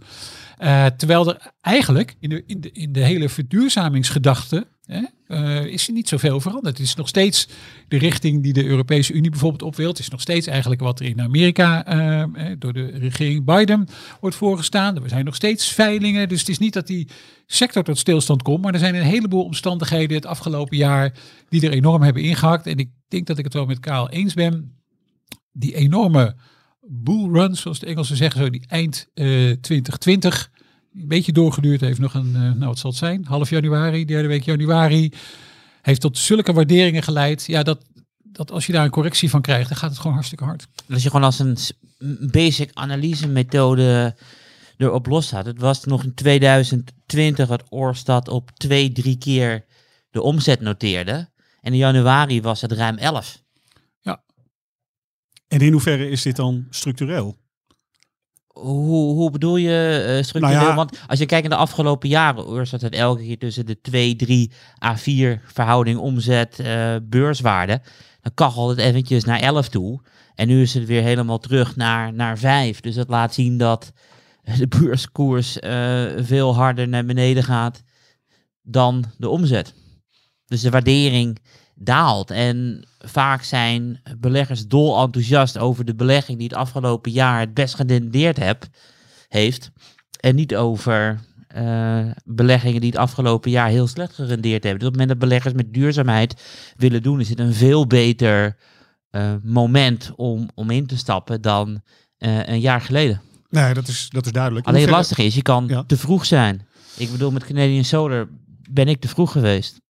[0.58, 5.92] Uh, terwijl er eigenlijk in de, in de, in de hele verduurzamingsgedachte uh, is er
[5.92, 6.78] niet zoveel veranderd.
[6.78, 7.48] Het is nog steeds
[7.88, 9.88] de richting die de Europese Unie bijvoorbeeld op wil.
[9.88, 13.88] Het is nog steeds eigenlijk wat er in Amerika uh, door de regering Biden
[14.20, 15.02] wordt voorgestaan.
[15.02, 16.28] Er zijn nog steeds veilingen.
[16.28, 17.08] Dus het is niet dat die
[17.46, 18.62] sector tot stilstand komt.
[18.62, 21.12] Maar er zijn een heleboel omstandigheden het afgelopen jaar
[21.48, 22.66] die er enorm hebben ingehakt.
[22.66, 24.78] En ik denk dat ik het wel met Karel eens ben.
[25.52, 26.36] Die enorme
[26.80, 30.50] bullrun, zoals de Engelsen zeggen, zo die eind uh, 2020
[30.94, 31.98] een beetje doorgeduurd heeft.
[31.98, 35.12] Nog een, uh, nou wat zal het zijn, half januari, derde week januari.
[35.82, 37.44] Heeft tot zulke waarderingen geleid.
[37.46, 37.84] Ja, dat,
[38.22, 40.66] dat als je daar een correctie van krijgt, dan gaat het gewoon hartstikke hard.
[40.90, 41.56] Als je gewoon als een
[42.30, 44.16] basic analyse methode
[44.76, 45.46] erop los had.
[45.46, 49.64] Het was nog in 2020 dat Oorstad op twee, drie keer
[50.10, 51.28] de omzet noteerde.
[51.60, 53.42] En in januari was het ruim 11.
[54.00, 54.22] Ja.
[55.48, 57.36] En in hoeverre is dit dan structureel?
[58.54, 60.56] Hoe, hoe bedoel je eh, structureel?
[60.56, 60.74] Nou ja.
[60.74, 63.80] Want als je kijkt naar de afgelopen jaren, Urs had het elke keer tussen de
[63.80, 64.50] 2, 3
[64.84, 67.80] à 4 verhouding omzet eh, beurswaarde.
[68.20, 70.00] Dan kachelt het eventjes naar 11 toe.
[70.34, 72.80] En nu is het weer helemaal terug naar, naar 5.
[72.80, 73.92] Dus dat laat zien dat
[74.58, 77.82] de beurskoers eh, veel harder naar beneden gaat
[78.62, 79.74] dan de omzet.
[80.46, 81.38] Dus de waardering
[81.84, 82.30] daalt.
[82.30, 87.74] En vaak zijn beleggers dol enthousiast over de belegging die het afgelopen jaar het best
[87.74, 88.66] gedendeerd heb,
[89.28, 89.70] heeft.
[90.20, 94.80] En niet over eh, beleggingen die het afgelopen jaar heel slecht gerendeerd hebben.
[94.80, 96.42] Dus op het moment dat beleggers met duurzaamheid
[96.76, 98.56] willen doen, is het een veel beter
[99.10, 101.80] eh, moment om, om in te stappen dan
[102.18, 103.20] eh, een jaar geleden.
[103.50, 104.66] Nee, dat is, dat is duidelijk.
[104.66, 105.84] Alleen het lastige is, je kan Ja.
[105.86, 106.66] te vroeg zijn.
[106.96, 108.28] Ik bedoel, met Canadian Solar
[108.70, 109.80] ben ik te vroeg geweest.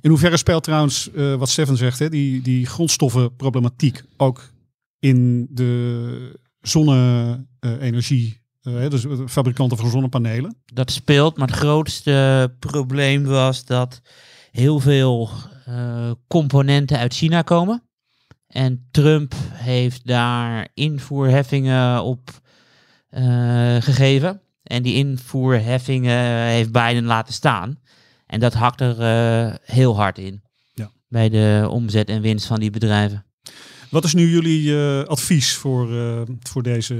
[0.00, 4.50] In hoeverre speelt trouwens, eh, wat Stefan zegt, hè, die, die grondstoffenproblematiek ook
[4.98, 10.56] in de zonne-energie, dus de fabrikanten van zonnepanelen?
[10.72, 11.36] dat speelt.
[11.36, 14.00] Maar het grootste probleem was dat
[14.50, 15.30] heel veel
[15.64, 17.82] eh, componenten uit China komen.
[18.46, 22.30] En Trump heeft daar invoerheffingen op
[23.08, 24.40] eh, gegeven.
[24.62, 27.78] En die invoerheffingen heeft Biden laten staan.
[28.30, 30.42] En dat hakt er eh, heel hard in.
[30.74, 30.90] Ja.
[31.08, 33.24] Bij de omzet en winst van die bedrijven.
[33.90, 36.94] Wat is nu jullie eh, advies voor, eh, voor deze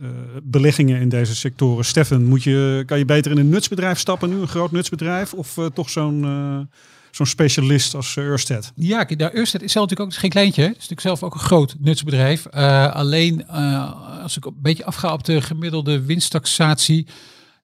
[0.00, 0.08] eh,
[0.42, 1.84] beleggingen in deze sectoren?
[1.84, 5.34] Stefan, moet je, kan je beter in een nutsbedrijf stappen nu, een groot nutsbedrijf?
[5.34, 6.76] Of eh, toch zo'n eh,
[7.10, 8.72] zo'n specialist als uh, Ørsted?
[8.74, 10.62] Ja, kijk, nou, Ørsted is zelf natuurlijk ook is geen kleintje.
[10.62, 12.46] Het is natuurlijk zelf ook een groot nutsbedrijf.
[12.46, 17.06] Eh, alleen eh, als ik een beetje afga op de gemiddelde winsttaxatie,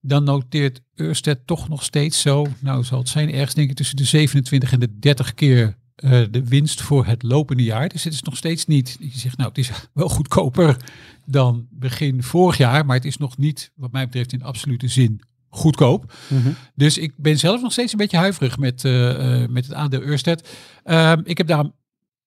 [0.01, 2.47] dan noteert Ørsted toch nog steeds zo.
[2.59, 6.23] Nou, zal het zijn ergens denk ik tussen de 27 en de 30 keer eh,
[6.31, 7.89] de winst voor het lopende jaar.
[7.89, 8.97] Dus het is nog steeds niet.
[9.01, 10.77] Je zegt, nou, het is wel goedkoper
[11.25, 15.21] dan begin vorig jaar, maar het is nog niet, wat mij betreft, in absolute zin
[15.49, 16.13] goedkoop.
[16.75, 20.03] Dus ik ben zelf nog steeds een beetje huiverig met, eh, eh, met het aandeel
[20.03, 20.49] Ørsted.
[20.83, 21.71] Ehm, ik heb daar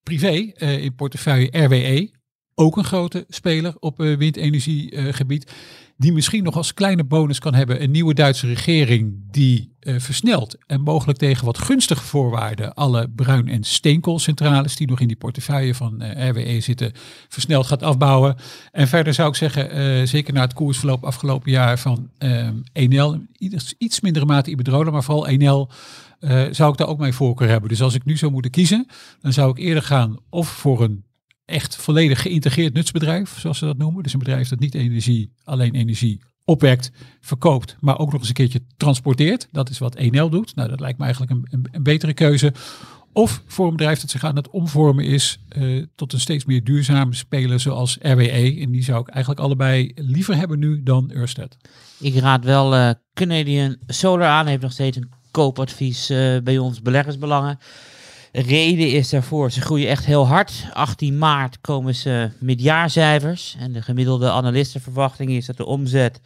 [0.02, 2.10] privé in portefeuille RWE,
[2.54, 5.52] ook een grote speler op uh, windenergiegebied,
[5.96, 10.56] die misschien nog als kleine bonus kan hebben een nieuwe Duitse regering die uh, versnelt
[10.66, 15.74] en mogelijk tegen wat gunstige voorwaarden alle bruin- en steenkoolcentrales die nog in die portefeuille
[15.74, 16.92] van uh, RWE zitten
[17.28, 18.36] versneld gaat afbouwen.
[18.72, 22.10] En verder zou ik zeggen, zeker na het koersverloop afgelopen jaar van
[22.72, 23.20] Enel,
[23.78, 25.70] iets, mindere mate Iberdrola, maar vooral Enel,
[26.50, 27.68] zou ik daar ook mijn voorkeur hebben.
[27.68, 28.86] Dus als ik nu zou moeten kiezen,
[29.20, 31.04] dan zou ik eerder gaan of voor een
[31.50, 34.02] echt volledig geïntegreerd nutsbedrijf, zoals ze dat noemen.
[34.02, 38.34] Dus een bedrijf dat niet energie, alleen energie opwekt, verkoopt, maar ook nog eens een
[38.34, 39.48] keertje transporteert.
[39.52, 40.54] Dat is wat Enel doet.
[40.54, 42.52] Nou, dat lijkt me eigenlijk een, een, betere keuze.
[43.12, 46.64] Of voor een bedrijf dat zich aan het omvormen is uh, tot een steeds meer
[46.64, 48.58] duurzame speler zoals RWE.
[48.60, 51.56] En die zou ik eigenlijk allebei liever hebben nu dan Ørsted.
[52.00, 54.46] Ik raad wel uh, Canadian Solar aan.
[54.46, 57.58] Heeft nog steeds een koopadvies uh, bij ons beleggersbelangen.
[58.32, 60.66] Reden is daarvoor, ze groeien echt heel hard.
[60.72, 63.56] 18 maart komen ze met jaarcijfers.
[63.58, 66.20] En de gemiddelde analistenverwachting is dat de omzet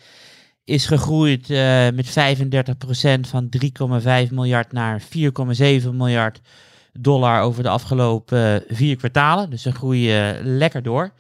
[0.65, 1.59] is gegroeid uh,
[1.91, 3.49] met 35% van
[4.27, 5.07] 3,5 miljard naar 4,7
[5.93, 6.41] miljard
[6.93, 9.51] dollar over de afgelopen uh, vier kwartalen.
[9.51, 11.13] Dus ze groeien lekker door.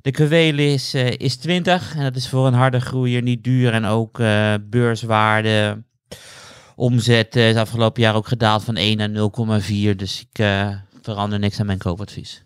[0.00, 3.84] De kweel is, is 20 en dat is voor een harde groeier niet duur en
[3.84, 4.18] ook
[4.70, 5.82] beurswaarde.
[6.82, 9.96] Omzet is afgelopen jaar ook gedaald van 1 naar 0,4.
[9.96, 10.68] Dus ik uh,
[11.02, 12.44] verander niks aan mijn koopadvies.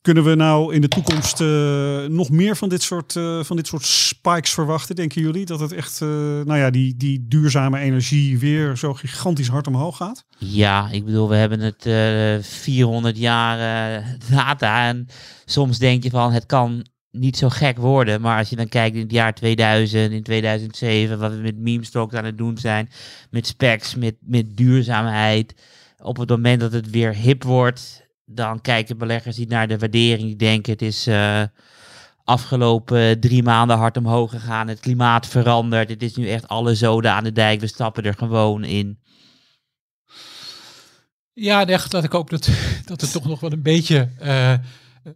[0.00, 3.66] Kunnen we nou in de toekomst uh, nog meer van dit, soort, uh, van dit
[3.66, 5.46] soort spikes verwachten, denken jullie?
[5.46, 9.96] Dat het echt, uh, nou ja, die, die duurzame energie weer zo gigantisch hard omhoog
[9.96, 10.24] gaat?
[10.38, 13.58] Ja, ik bedoel, we hebben het 400 jaar
[14.30, 15.06] data en
[15.44, 18.20] soms denk je van het kan niet zo gek worden.
[18.20, 21.84] Maar als je dan kijkt in het jaar 2000, in 2007, wat we met meme
[21.84, 22.90] stocks aan het doen zijn,
[23.30, 25.54] met specs, met, met duurzaamheid.
[25.98, 30.22] Op het moment dat het weer hip wordt, dan kijken beleggers niet naar de waardering.
[30.26, 31.42] Die denken het is uh,
[32.24, 34.68] afgelopen drie maanden hard omhoog gegaan.
[34.68, 35.88] Het klimaat verandert.
[35.88, 37.60] Het is nu echt alle zoden aan de dijk.
[37.60, 38.98] We stappen er gewoon in.
[41.32, 42.48] Ja, echt dat ik hoop dat,
[42.84, 44.54] dat er toch nog wel een beetje uh,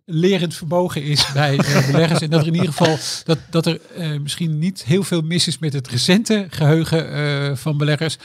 [0.05, 1.57] lerend vermogen is bij
[1.91, 2.21] beleggers.
[2.21, 5.47] en dat er in ieder geval dat, dat er uh, misschien niet heel veel mis
[5.47, 8.17] is met het recente geheugen van beleggers.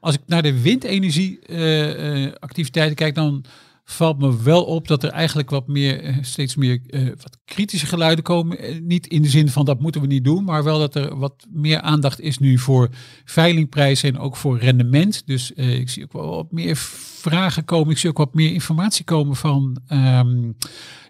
[0.00, 3.44] Als ik naar de windenergieactiviteiten kijk, dan
[3.84, 7.86] valt me wel op dat er eigenlijk wat meer, eh, steeds meer eh, wat kritische
[7.86, 8.58] geluiden komen.
[8.58, 11.16] Eh, niet in de zin van dat moeten we niet doen, maar wel dat er
[11.18, 12.88] wat meer aandacht is nu voor
[13.24, 15.26] veilingprijzen en ook voor rendement.
[15.26, 17.90] Dus ik zie ook wel wat meer vragen komen.
[17.90, 20.52] Ik zie ook wat meer informatie komen van ehm,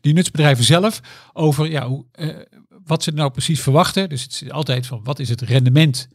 [0.01, 1.01] die nutsbedrijven zelf
[1.33, 2.05] over ja, hoe,
[2.85, 4.09] wat ze nou precies verwachten.
[4.09, 6.09] Dus het is altijd van wat is het rendement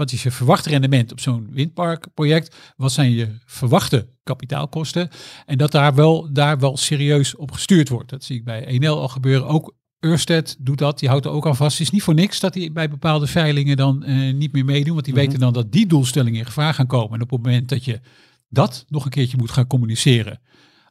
[0.00, 2.56] wat is je verwachte rendement op zo'n windparkproject?
[2.76, 5.08] Wat zijn je verwachte kapitaalkosten?
[5.46, 8.10] En dat daar wel, daar wel serieus op gestuurd wordt.
[8.10, 9.46] Dat zie ik bij Enel al gebeuren.
[9.46, 10.98] Ook Ørsted doet dat.
[10.98, 11.78] Die houdt er ook aan vast.
[11.78, 14.92] Het is niet voor niks dat die bij bepaalde veilingen dan eh, niet meer meedoen.
[14.94, 15.22] Want die Mhm.
[15.24, 17.14] weten dan dat die doelstellingen in gevaar gaan komen.
[17.14, 18.00] En op het moment dat je
[18.48, 20.40] dat nog een keertje moet gaan communiceren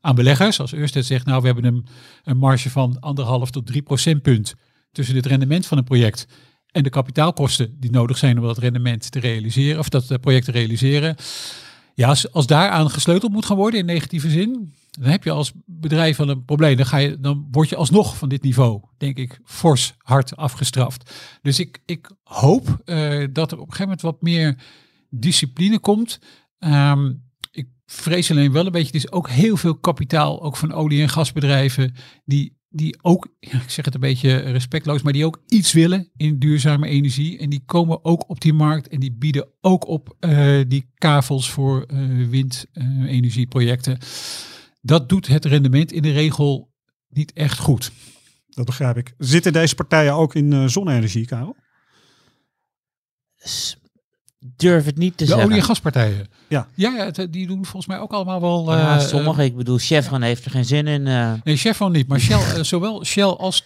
[0.01, 0.59] aan beleggers.
[0.59, 1.85] Als Ørsted zegt, nou we hebben een,
[2.23, 4.55] een marge van anderhalf tot drie procentpunt
[4.91, 6.27] tussen het rendement van een project
[6.83, 10.51] de kapitaalkosten die nodig zijn om dat rendement te realiseren of dat eh, project te
[10.51, 11.15] realiseren.
[11.93, 15.51] Ja, als, als daaraan gesleuteld moet gaan worden in negatieve zin, dan heb je als
[15.65, 16.77] bedrijf wel een probleem.
[16.77, 21.13] Dan, ga je, dan word je alsnog van dit niveau, denk ik, fors hard afgestraft.
[21.41, 24.57] Dus ik, ik hoop eh, dat er op een gegeven moment wat meer
[25.09, 26.19] discipline komt.
[26.59, 27.13] Ehm,
[27.51, 31.01] ik vrees alleen wel een beetje, het is ook heel veel kapitaal, ook van olie-
[31.01, 35.41] en gasbedrijven, die, die ook, ja, ik zeg het een beetje respectloos, maar die ook
[35.47, 37.37] iets willen in duurzame energie.
[37.37, 41.49] En die komen ook op die markt en die bieden ook op eh, die kavels
[41.49, 41.97] voor eh,
[42.29, 43.97] windenergieprojecten.
[44.81, 46.71] dat doet het rendement in de regel
[47.09, 47.91] niet echt goed.
[48.49, 49.13] Dat begrijp ik.
[49.17, 51.55] Zitten deze partijen ook in eh, zonne-energie, Karel?
[54.39, 55.45] Durf het niet te De zeggen.
[55.47, 56.27] olie- en gaspartijen.
[56.47, 56.67] Ja.
[56.75, 58.71] Ja, ja het- die doen volgens mij ook allemaal wel...
[58.77, 61.07] Ja, eh, sommige, ik bedoel, Chevron heeft er geen zin in.
[61.07, 61.33] eh.
[61.43, 63.65] Nee, Chevron niet, maar Shell, eh, zowel Shell als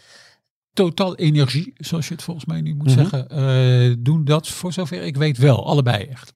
[0.74, 2.96] Total Energie, zoals je het volgens mij nu moet Mhm.
[2.96, 5.66] zeggen, eh, doen dat voor zover ik weet wel.
[5.68, 6.34] Allebei echt.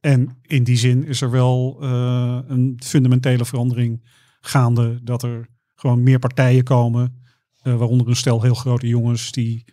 [0.00, 4.08] En in die zin is er wel eh, een fundamentele verandering
[4.40, 5.00] gaande.
[5.02, 7.22] Dat er gewoon meer partijen komen.
[7.62, 9.64] eh, waaronder een stel heel grote jongens die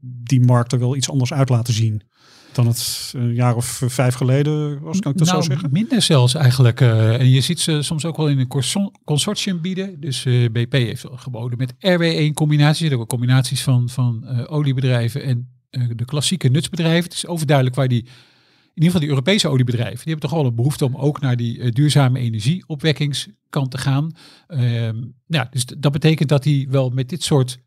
[0.00, 2.02] die markt er wel iets anders uit laten zien.
[2.52, 5.68] Dan het een jaar of vijf geleden was, kan ik dat nou, zo zeggen?
[5.72, 6.80] minder zelfs eigenlijk.
[6.80, 10.00] eh, en je ziet ze soms ook wel in een conso- consortium bieden.
[10.00, 12.90] Dus eh, BP heeft geboden met RW1 combinaties.
[12.90, 17.04] Er ook combinaties van, van eh, oliebedrijven en eh, de klassieke nutsbedrijven.
[17.04, 18.08] Het is overduidelijk waar die, in
[18.74, 21.60] ieder geval die Europese oliebedrijven, die hebben toch wel een behoefte om ook naar die
[21.60, 24.12] eh, duurzame energieopwekkingskant te gaan.
[25.26, 27.64] Ja, dus dat betekent dat die wel met dit soort eh,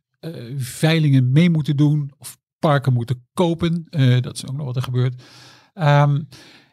[0.58, 3.86] veilingen mee moeten doen of parken moeten kopen.
[3.89, 5.21] Eh, dat is ook nog wat er gebeurt.
[5.73, 6.21] Ehm,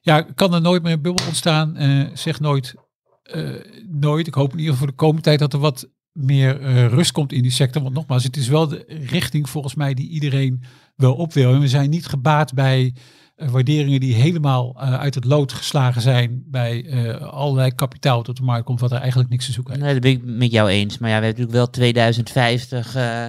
[0.00, 1.76] ja, kan er nooit meer een bubbel ontstaan?
[1.76, 2.74] Eh, zeg nooit,
[3.22, 3.50] eh,
[3.90, 4.26] nooit.
[4.26, 7.12] Ik hoop in ieder geval voor de komende tijd dat er wat meer eh, rust
[7.12, 7.82] komt in die sector.
[7.82, 10.62] Want nogmaals, het is wel de richting volgens mij die iedereen
[10.96, 11.52] wel op wil.
[11.54, 13.02] En we zijn niet gebaat bij eh,
[13.36, 18.36] waarderingen die helemaal eh, uit het lood geslagen zijn bij eh, allerlei kapitaal dat op
[18.36, 19.84] de markt komt, wat er eigenlijk niks te zoeken heeft.
[19.84, 20.98] Nee, dat ben ik met jou eens.
[20.98, 23.26] Maar ja, we hebben natuurlijk wel 2050 eh,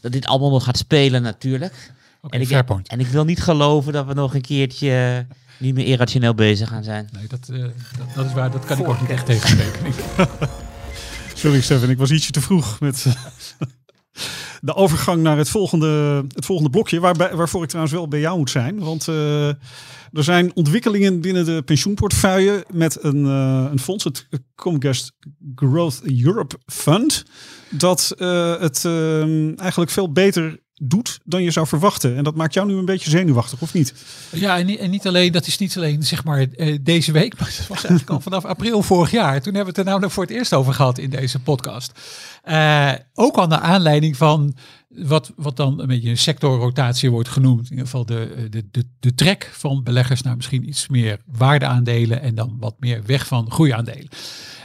[0.00, 1.92] dat dit allemaal nog gaat spelen natuurlijk.
[2.30, 2.88] En, ik, fair point.
[2.88, 6.68] en ik wil niet geloven dat we nog een keertje eh, niet meer irrationeel bezig
[6.68, 7.08] gaan zijn.
[7.12, 8.50] Nee, dat, eh, dat, dat is waar.
[8.50, 9.94] Dat kan ik ook niet echt tegenspreken.
[11.34, 13.12] Sorry Stefan, ik was ietsje te vroeg met eh,
[14.60, 17.00] de overgang naar het volgende, het volgende blokje.
[17.00, 18.78] Waarbij, waarvoor ik trouwens wel bij jou moet zijn.
[18.78, 19.48] Want eh,
[20.12, 25.12] er zijn ontwikkelingen binnen de pensioenportefeuille met een, eh, een fonds, het Comcast
[25.54, 27.24] Growth Europe Fund.
[27.70, 32.16] Dat eh, het eh, eigenlijk veel beter doet dan je zou verwachten.
[32.16, 33.94] En dat maakt jou nu een beetje zenuwachtig, of niet?
[34.32, 37.34] Ja, en niet, en niet alleen, dat is niet alleen zeg maar eh, deze week,
[37.38, 39.40] maar dat was eigenlijk al vanaf april vorig jaar.
[39.42, 41.92] Toen hebben we het er namelijk voor het eerst over gehad in deze podcast.
[42.42, 44.56] Eh, ook al naar aanleiding van
[44.88, 47.64] wat, wat dan een beetje een sectorrotatie wordt genoemd.
[47.64, 52.22] In ieder geval de, de, de, de trek van beleggers naar misschien iets meer waardeaandelen
[52.22, 54.08] en dan wat meer weg van groeiaandelen.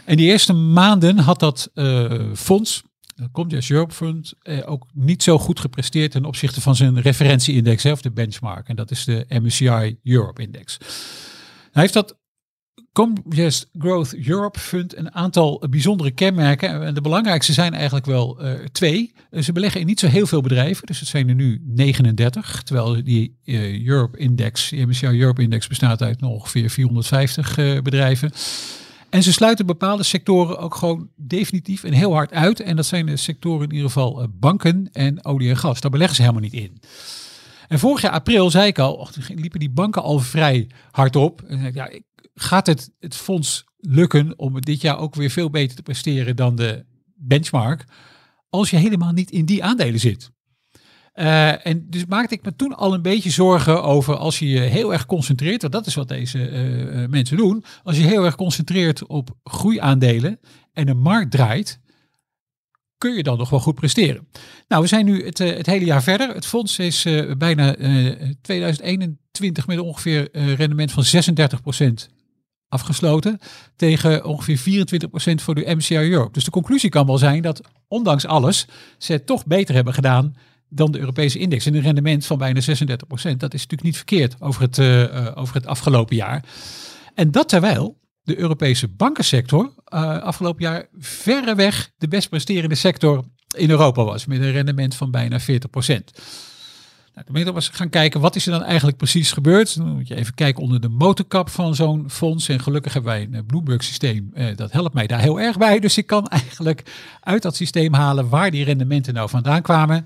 [0.06, 2.84] En die eerste maanden had dat eh, fonds,
[3.32, 7.84] komt Yes Europe Fund, eh, ook niet zo goed gepresteerd ten opzichte van zijn referentieindex,
[7.84, 8.68] hè, of de benchmark.
[8.68, 10.78] En dat is de MSCI Europe Index.
[11.72, 12.18] Hij heeft dat
[12.94, 16.84] Comgest Growth Europe Fund een aantal bijzondere kenmerken.
[16.84, 19.14] En de belangrijkste zijn eigenlijk wel eh, twee.
[19.40, 22.64] Ze beleggen in niet zo heel veel bedrijven, dus het zijn er nu 39.
[22.64, 28.32] Terwijl die eh, Europe Index, de MSCI Europe Index bestaat uit ongeveer 450 eh, bedrijven.
[29.14, 32.60] En ze sluiten bepaalde sectoren ook gewoon definitief en heel hard uit.
[32.60, 35.82] En dat zijn de sectoren in ieder geval eh, banken en olie en gas.
[35.82, 36.82] Daar beleggen ze helemaal niet in.
[37.68, 41.42] En vorig jaar april zei ik al, liepen die banken al vrij hard op.
[41.42, 41.92] En ik, ja,
[42.36, 46.56] gaat het het fonds lukken om dit jaar ook weer veel beter te presteren dan
[46.56, 47.86] de benchmark,
[48.50, 50.32] als je helemaal niet in die aandelen zit?
[51.14, 54.60] Eh, en dus maakte ik me toen al een beetje zorgen over als je je
[54.60, 58.26] heel erg concentreert, want dat is wat deze eh, eh, mensen doen, als je heel
[58.26, 60.40] erg concentreert op groeiaandelen
[60.72, 61.80] en de markt draait,
[62.98, 64.28] kun je dan nog wel goed presteren.
[64.68, 66.34] Nou, we zijn nu het, het hele jaar verder.
[66.34, 71.04] Het fonds is bijna eh, 2021 met ongeveer een rendement van
[72.10, 72.12] 36%
[72.68, 73.40] afgesloten
[73.76, 76.34] tegen ongeveer 24% voor de MCI Europe.
[76.34, 80.36] Dus de conclusie kan wel zijn dat ondanks alles ze het toch beter hebben gedaan
[80.76, 81.66] dan de Europese index.
[81.66, 82.64] En een rendement van bijna 36%,
[83.38, 86.44] dat is natuurlijk niet verkeerd over het, eh, eh, over het afgelopen jaar.
[87.14, 93.24] En dat terwijl de Europese bankensector eh, afgelopen jaar verreweg de best presterende sector
[93.58, 94.26] in Europa was.
[94.26, 96.12] Met een rendement van bijna 40%.
[97.14, 99.78] Nou, de middel was gaan kijken, wat is er dan eigenlijk precies gebeurd?
[99.78, 102.50] Dan moet je even kijken onder de motorkap van zo'n fonds.
[102.50, 104.30] En gelukkig hebben wij een Bloomberg systeem.
[104.34, 105.80] eh, dat helpt mij daar heel erg bij.
[105.80, 106.84] Dus ik kan eigenlijk
[107.20, 110.06] uit dat systeem halen waar die rendementen nou vandaan kwamen.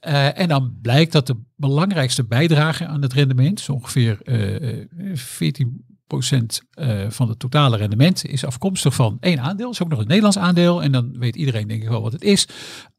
[0.00, 4.86] Eh, en dan blijkt dat de belangrijkste bijdrage aan het rendement, zo ongeveer eh, eh,
[5.16, 9.70] 14% eh, van het totale rendement, is afkomstig van één aandeel.
[9.70, 10.82] is ook nog een Nederlands aandeel.
[10.82, 12.48] En dan weet iedereen denk ik wel wat het is.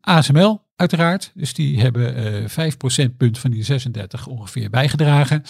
[0.02, 1.32] ASML uiteraard.
[1.34, 5.44] Dus die hebben eh 5 procentpunt van die 36 ongeveer bijgedragen.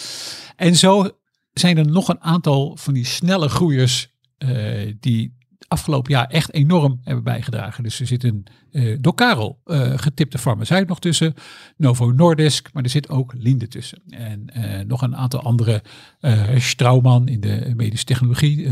[0.56, 1.10] En zo
[1.52, 5.36] zijn er nog een aantal van die snelle groeiers eh, die
[5.68, 7.82] afgelopen jaar echt enorm hebben bijgedragen.
[7.82, 11.34] Dus er zit een eh door Karel eh, getipte farmaceut nog tussen,
[11.76, 14.02] Novo Nordisk, maar er zit ook Linde tussen.
[14.08, 15.82] En eh, nog een aantal andere,
[16.20, 18.66] eh Straumann in de medische technologie,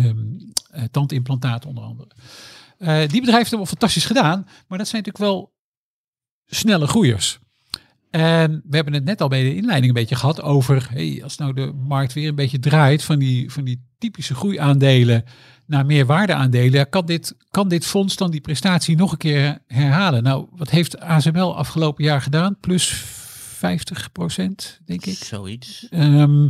[0.77, 2.11] eh, tandimplantaat onder andere.
[2.79, 5.55] Eh, die bedrijven hebben wel fantastisch gedaan, maar dat zijn natuurlijk wel
[6.47, 7.39] snelle groeiers.
[8.11, 11.37] En we hebben het net al bij de inleiding een beetje gehad over, hey, als
[11.37, 15.25] nou de markt weer een beetje draait van die, van die typische groeiaandelen
[15.67, 20.23] naar meer waardeaandelen, kan dit, kan dit fonds dan die prestatie nog een keer herhalen?
[20.23, 22.57] Nou, wat heeft ASML afgelopen jaar gedaan?
[22.61, 25.17] Plus 50 procent, denk ik.
[25.17, 25.87] Zoiets.
[25.91, 26.43] Ehm,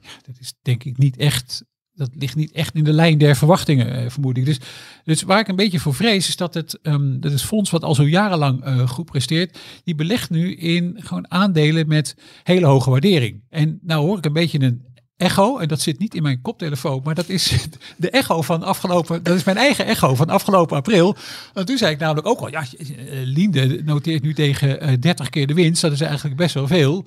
[0.00, 1.64] ja, dat is denk ik niet echt.
[1.94, 4.44] Dat ligt niet echt in de lijn der verwachtingen, eh, vermoed ik.
[4.44, 4.58] Dus,
[5.04, 7.84] dus waar ik een beetje voor vrees, is dat het, ehm, dat het fonds, wat
[7.84, 12.90] al zo jarenlang eh, goed presteert, die belegt nu in gewoon aandelen met hele hoge
[12.90, 13.42] waardering.
[13.48, 17.00] En nou hoor ik een beetje een echo, en dat zit niet in mijn koptelefoon,
[17.04, 17.52] maar dat is
[17.96, 21.16] de echo van afgelopen, dat is mijn eigen echo van afgelopen april.
[21.52, 22.86] Want toen zei ik namelijk ook al, ja, eh,
[23.24, 27.04] Linde noteert nu tegen eh, 30 keer de winst, dat is eigenlijk best wel veel.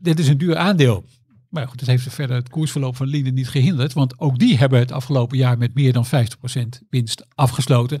[0.00, 1.04] Dit is een duur aandeel.
[1.52, 3.92] Maar goed, dat heeft verder het koersverloop van Linde niet gehinderd.
[3.92, 6.08] Want ook die hebben het afgelopen jaar met meer dan 50%
[6.90, 8.00] winst afgesloten.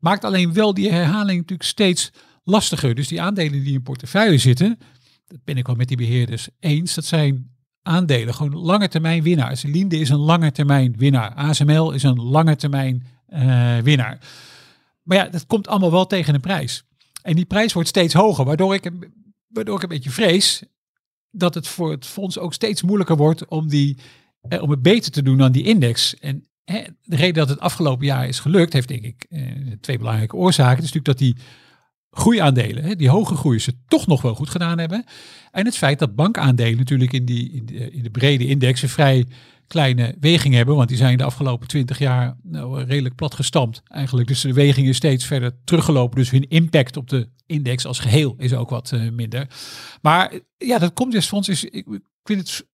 [0.00, 2.10] Maakt alleen wel die herhaling natuurlijk steeds
[2.44, 2.94] lastiger.
[2.94, 4.78] Dus die aandelen die in portefeuille zitten,
[5.26, 6.94] dat ben ik wel met die beheerders eens.
[6.94, 7.50] Dat zijn
[7.82, 9.62] aandelen, gewoon lange termijn winnaars.
[9.62, 11.34] Linde is een lange termijn winnaar.
[11.34, 14.18] ASML is een lange termijn eh, winnaar.
[15.02, 16.84] Maar ja, dat komt allemaal wel tegen een prijs.
[17.22, 18.90] En die prijs wordt steeds hoger, waardoor ik,
[19.48, 20.62] waardoor ik een beetje vrees
[21.32, 23.98] dat het voor het fonds ook steeds moeilijker wordt om, die,
[24.40, 26.18] eh, om het beter te doen dan die index.
[26.18, 29.42] En hè, de reden dat het afgelopen jaar is gelukt, heeft denk ik eh,
[29.80, 30.76] twee belangrijke oorzaken.
[30.76, 31.36] Het is natuurlijk dat die
[32.10, 35.04] groeiaandelen, hè, die hoge groei, ze toch nog wel goed gedaan hebben.
[35.50, 38.88] En het feit dat bankaandelen natuurlijk in, die, in, de, in de brede index een
[38.88, 39.26] vrij
[39.72, 44.28] kleine weging hebben, want die zijn de afgelopen twintig jaar nou, redelijk plat gestampt eigenlijk.
[44.28, 48.34] Dus de weging is steeds verder teruggelopen, dus hun impact op de index als geheel
[48.38, 49.46] is ook wat eh, minder.
[50.02, 52.66] Maar eh, ja, dat komt dus fonds is, ik, ik vind het,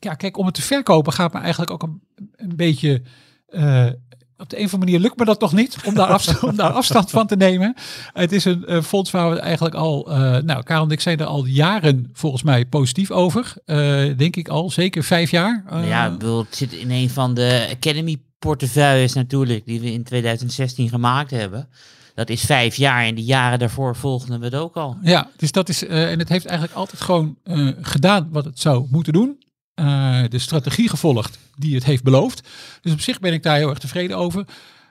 [0.00, 3.02] ja kijk, om het te verkopen gaat me eigenlijk ook een, beetje,
[3.46, 3.90] eh,
[4.38, 6.56] op de een of andere manier lukt me dat toch niet om daar afstand, om
[6.56, 7.74] daar afstand van te nemen.
[8.12, 11.26] Het is een fonds waar we eigenlijk al, eh, nou Karel en ik zijn er
[11.26, 13.52] al jaren volgens mij positief over.
[13.64, 13.76] Eh,
[14.16, 15.64] denk ik al, zeker vijf jaar.
[15.68, 19.92] Eh, ja, ik bedoel, het zit in een van de Academy portefeuilles natuurlijk, die we
[19.92, 21.68] in 2016 gemaakt hebben.
[22.14, 24.96] Dat is vijf jaar en die jaren daarvoor volgden we het ook al.
[25.02, 27.36] Ja, dus dat is, en het heeft eigenlijk altijd gewoon
[27.80, 29.38] gedaan wat het zou moeten doen.
[29.78, 32.48] Eh, de strategie gevolgd die het heeft beloofd.
[32.80, 34.44] Dus op zich ben ik daar heel erg tevreden over.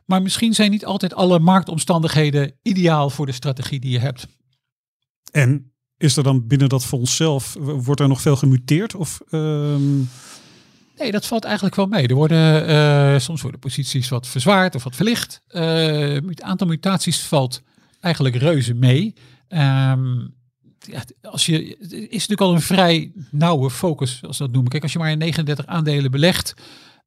[0.05, 4.27] Maar misschien zijn niet altijd alle marktomstandigheden ideaal voor de strategie die je hebt.
[5.31, 8.95] En is er dan binnen dat fonds zelf, wordt er nog veel gemuteerd?
[8.95, 9.99] Of, ehm,
[10.97, 12.07] Nee, dat valt eigenlijk wel mee.
[12.07, 15.41] Er worden eh, soms worden posities wat verzwaard of wat verlicht.
[15.47, 17.61] Eh, het aantal mutaties valt
[17.99, 19.13] eigenlijk reuze mee.
[19.47, 20.27] Ehm,
[20.91, 24.71] ja, als je, het is natuurlijk al een vrij nauwe focus, als dat noemen.
[24.71, 26.53] Kijk, als je maar in 39 aandelen belegt,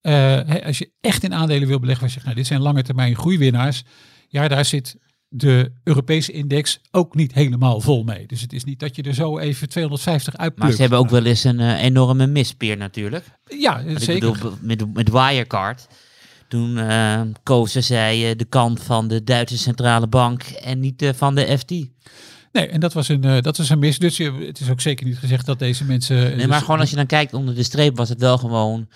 [0.00, 0.12] eh,
[0.46, 2.82] hè, als je echt in aandelen wil beleggen, waar je zegt, nou, dit zijn lange
[2.82, 3.82] termijn groeiwinnaars.
[4.28, 4.96] Ja, daar zit
[5.32, 8.26] de Europese index ook niet helemaal vol mee.
[8.26, 10.62] Dus het is niet dat je er zo even 250 uitplukt.
[10.62, 13.24] Maar ze hebben ook wel eens een eh, enorme mispeer natuurlijk.
[13.58, 14.28] Ja, zeker.
[14.28, 15.88] Ik bedoel, met, met Wirecard.
[16.48, 21.34] Toen eh, kozen zij de kant van de Duitse centrale bank en niet eh, van
[21.34, 21.72] de FT.
[22.52, 23.98] Nee, en dat was een, eh, dat was een mis.
[23.98, 26.16] Dus je, het is ook zeker niet gezegd dat deze mensen...
[26.16, 28.88] Nee, maar dus- gewoon als je dan kijkt onder de streep was het wel gewoon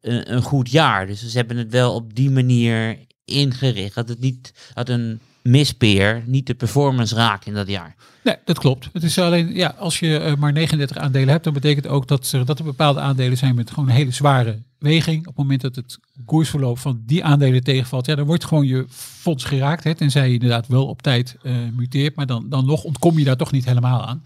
[0.00, 1.06] een, een goed jaar.
[1.06, 3.94] Dus ze hebben het wel op die manier ingericht.
[3.94, 7.94] Dat het niet, dat een mispeer niet de performance raakt in dat jaar.
[8.22, 8.88] Nee, dat klopt.
[8.92, 12.32] Het is alleen, ja, als je eh, maar 39 aandelen hebt, dan betekent ook dat
[12.32, 15.18] er, dat er bepaalde aandelen zijn met gewoon hele zware weging.
[15.20, 18.86] Op het moment dat het koersverloop van die aandelen tegenvalt, ja, dan wordt gewoon je
[18.88, 19.84] fonds geraakt.
[19.84, 23.24] Hè, tenzij je inderdaad wel op tijd eh, muteert, maar dan, dan nog ontkom je
[23.24, 24.24] daar toch niet helemaal aan.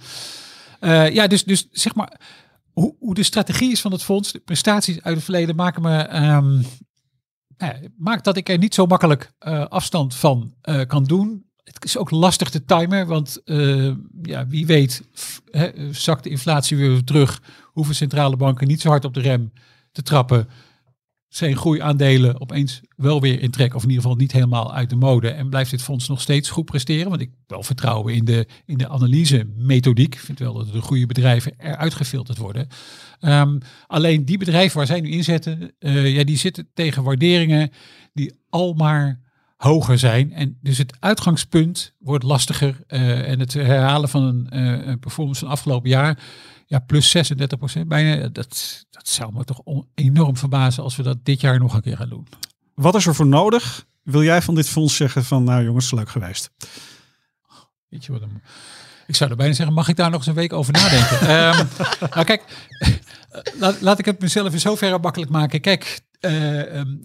[0.80, 2.20] Eh, ja, dus, dus zeg maar,
[2.72, 5.96] hoe, hoe de strategie is van het fonds, de prestaties uit het verleden maken me...
[5.96, 6.61] ehm,
[7.57, 11.44] ja, maakt dat ik er niet zo makkelijk eh, afstand van eh, kan doen.
[11.62, 13.92] Het is ook lastig te timen, want eh,
[14.22, 15.02] ja, wie weet
[15.90, 17.42] zakt de inflatie weer terug.
[17.64, 19.52] Hoeven centrale banken niet zo hard op de rem
[19.97, 20.49] te trappen.
[21.28, 24.97] Zijn groeiaandelen opeens wel weer in trek, of in ieder geval niet helemaal uit de
[24.97, 25.30] mode.
[25.30, 27.09] En blijft dit fonds nog steeds goed presteren?
[27.09, 30.14] Want ik wel vertrouwen in de, in de analyse-methodiek.
[30.14, 32.68] Ik vind wel dat de goede bedrijven eruit gefilterd worden.
[33.20, 37.70] Ehm, alleen die bedrijven waar zij nu inzetten, eh, ja, die zitten tegen waarderingen
[38.12, 39.20] die al maar
[39.57, 40.32] hoger zijn.
[40.32, 42.80] En dus het uitgangspunt wordt lastiger.
[42.86, 46.18] eh, en het herhalen van een, eh, performance van afgelopen jaar,
[46.66, 49.60] ja, plus 36 procent bijna, dat, dat zou me toch
[49.94, 52.26] enorm verbazen als we dat dit jaar nog een keer gaan doen.
[52.74, 53.86] Wat is er voor nodig?
[54.02, 56.50] Wil jij van dit fonds zeggen van, nou jongens, leuk geweest.
[57.88, 58.42] Weet je wat een-
[59.06, 61.20] Ik zou er bijna zeggen, mag ik daar nog eens een week over nadenken?
[61.28, 61.66] Ehm,
[62.10, 62.42] nou kijk,
[63.60, 65.60] laat, laat ik het mezelf in zoverre makkelijk maken.
[65.60, 66.96] Kijk, eh, ehm,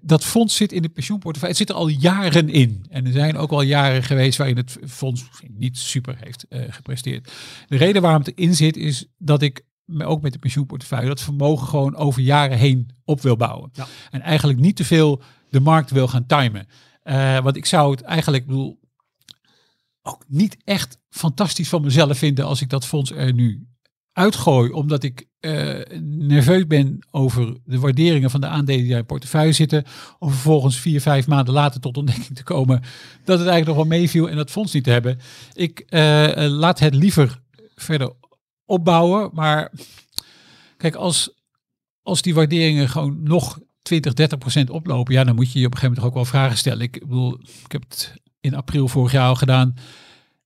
[0.00, 1.56] dat fonds zit in de pensioenportefeuille.
[1.58, 2.84] Het zit er al jaren in.
[2.88, 7.32] En er zijn ook al jaren geweest waarin het fonds niet super heeft eh, gepresteerd.
[7.66, 11.20] De reden waarom het erin zit is dat ik me ook met de pensioenportefeuille dat
[11.20, 13.70] vermogen gewoon over jaren heen op wil bouwen.
[13.72, 13.86] Ja.
[14.10, 16.66] En eigenlijk niet te veel de markt wil gaan timen.
[17.02, 18.80] Eh, want ik zou het eigenlijk, bedoel,
[20.02, 23.66] ook niet echt fantastisch van mezelf vinden als ik dat fonds er nu
[24.12, 29.52] uitgooi, omdat ik eh, nerveus ben over de waarderingen van de aandelen die in portefeuille
[29.52, 29.84] zitten,
[30.18, 32.80] om vervolgens vier, vijf maanden later tot ontdekking te komen
[33.24, 35.18] dat het eigenlijk nog wel meeviel en dat fonds niet te hebben.
[35.52, 37.40] Ik eh, eh, laat het liever
[37.74, 38.12] verder
[38.64, 39.72] opbouwen, maar
[40.76, 41.34] kijk, als,
[42.02, 45.72] als die waarderingen gewoon nog 20, 30 procent oplopen, ja, dan moet je je op
[45.72, 46.80] een gegeven moment ook wel vragen stellen.
[46.80, 49.74] Ik bedoel, ik heb het in april vorig jaar al gedaan.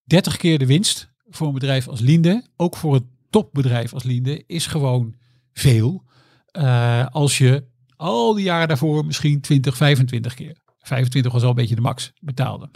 [0.05, 4.44] 30 keer de winst voor een bedrijf als Linde, ook voor een topbedrijf als Linde,
[4.46, 5.14] is gewoon
[5.52, 6.04] veel.
[6.46, 7.64] Eh, als je
[7.96, 10.56] al die jaren daarvoor misschien 20, 25 keer.
[10.78, 12.70] 25 was al een beetje de max betaalde.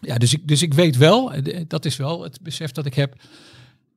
[0.00, 2.94] Ja, dus ik, dus ik weet wel, eh, dat is wel het besef dat ik
[2.94, 3.14] heb,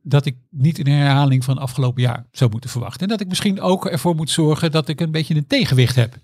[0.04, 3.02] dat ik niet een herhaling van afgelopen jaar zou moeten verwachten.
[3.02, 6.18] En dat ik misschien ook ervoor moet zorgen dat ik een beetje een tegenwicht heb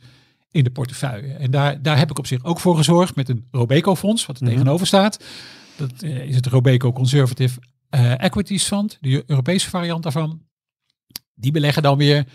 [0.52, 1.34] in de portefeuille.
[1.34, 4.44] En daar, daar heb ik op zich ook voor gezorgd met een Robeco-fonds, wat er
[4.44, 4.52] Mhm.
[4.54, 5.24] tegenover staat.
[5.76, 7.60] Dat eh, is het Robeco Conservative
[7.92, 10.42] eh, Equities Fund, de Europese variant daarvan.
[11.34, 12.28] Die beleggen dan weer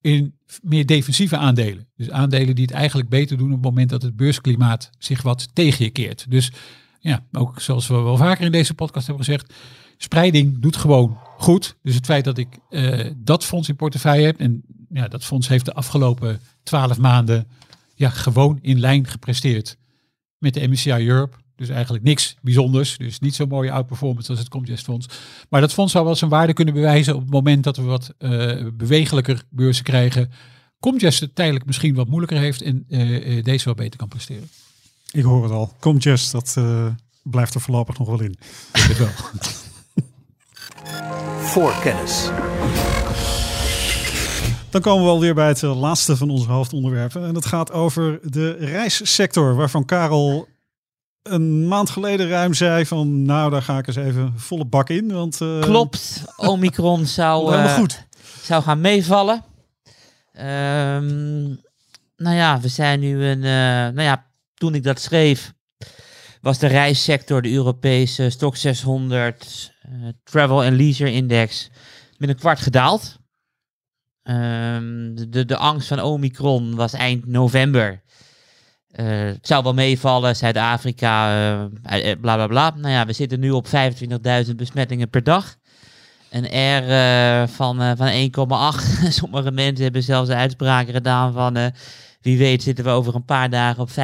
[0.00, 1.88] in meer defensieve aandelen.
[1.96, 5.54] Dus aandelen die het eigenlijk beter doen op het moment dat het beursklimaat zich wat
[5.54, 6.30] tegen je keert.
[6.30, 6.52] Dus
[7.00, 9.54] ja, ook zoals we wel vaker in deze podcast hebben gezegd,
[9.96, 11.76] spreiding doet gewoon goed.
[11.82, 15.48] Dus het feit dat ik eh, dat fonds in portefeuille heb en ja, dat fonds
[15.48, 17.48] heeft de afgelopen twaalf maanden
[17.94, 19.76] ja, gewoon in lijn gepresteerd
[20.38, 21.36] met de MSCI Europe.
[21.56, 22.96] Dus eigenlijk niks bijzonders.
[22.96, 25.06] Dus niet zo'n mooie outperformance als het Comgest fonds.
[25.48, 28.14] Maar dat fonds zou wel zijn waarde kunnen bewijzen op het moment dat we wat
[28.18, 30.30] eh, bewegelijker beurzen krijgen.
[30.84, 34.48] Comgest het tijdelijk misschien wat moeilijker heeft en eh, eh, deze wel beter kan presteren.
[35.10, 35.72] Ik hoor het al.
[35.80, 36.86] Comgest, dat eh,
[37.22, 38.36] blijft er voorlopig nog wel in.
[38.72, 39.08] Ik wel.
[41.54, 42.30] Voorkennis.
[44.70, 47.26] Dan komen we alweer bij het laatste van onze hoofdonderwerpen.
[47.26, 50.48] En dat gaat over de reissector, waarvan Karel
[51.24, 53.22] een maand geleden ruim zei van...
[53.22, 55.12] nou, daar ga ik eens even volle bak in.
[55.12, 58.06] Want, eh, Klopt, Omicron zou, eh, goed.
[58.42, 59.44] zou gaan meevallen.
[60.32, 61.42] Ehm,
[62.16, 63.44] nou ja, we zijn nu een.
[63.44, 65.52] eh, nou ja, toen ik dat schreef,
[66.40, 69.90] was de reissector, de Europese Stock 600 eh,
[70.24, 71.70] Travel and Leisure Index,
[72.18, 73.18] met een kwart gedaald.
[74.22, 78.02] Ehm, de, de angst van Omicron was eind november.
[78.94, 81.28] Eh, het zou wel meevallen, Zuid-Afrika,
[81.82, 82.74] eh, bla bla bla.
[82.76, 85.56] Nou ja, we zitten nu op 25.000 besmettingen per dag.
[86.30, 86.44] Een
[86.80, 88.82] R van, van 1,8.
[89.20, 91.72] Sommige mensen hebben zelfs uitspraken gedaan van...
[92.20, 93.94] wie weet zitten we over een paar dagen op 50.000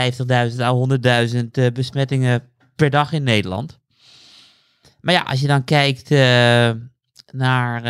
[0.61, 0.87] à
[1.35, 2.43] 100.000 eh, besmettingen
[2.77, 3.79] per dag in Nederland.
[5.01, 6.11] Maar ja, als je dan kijkt
[7.33, 7.83] naar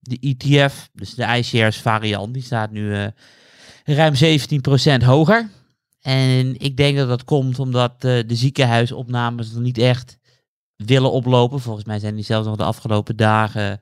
[0.00, 3.10] de ETF, dus de iShares variant, die staat nu
[3.84, 4.14] ruim
[5.02, 5.48] 17% hoger.
[6.02, 10.18] En ik denk dat dat komt omdat eh, de ziekenhuisopnames nog niet echt
[10.76, 11.60] willen oplopen.
[11.60, 13.80] Volgens mij zijn die zelfs nog de afgelopen dagen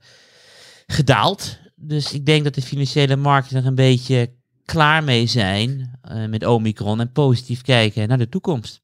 [0.87, 1.59] gedaald.
[1.75, 4.33] Dus ik denk dat de financiële markten er een beetje
[4.65, 8.83] klaar mee zijn eh, met Omicron en positief kijken naar de toekomst.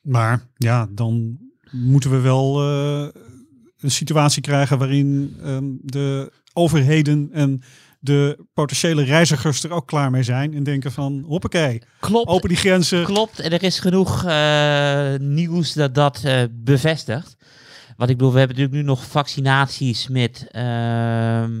[0.00, 1.38] Maar ja, dan
[1.70, 3.08] moeten we wel eh,
[3.78, 7.62] een situatie krijgen waarin ehm, de overheden en
[8.06, 12.28] de potentiële reizigers er ook klaar mee zijn en denken van hoppakee, Klopt.
[12.28, 13.04] open die grenzen.
[13.04, 17.36] Klopt, en er is genoeg eh, nieuws dat dat eh, bevestigt.
[17.96, 21.52] Wat ik bedoel, we hebben natuurlijk nu nog vaccinaties met ehm,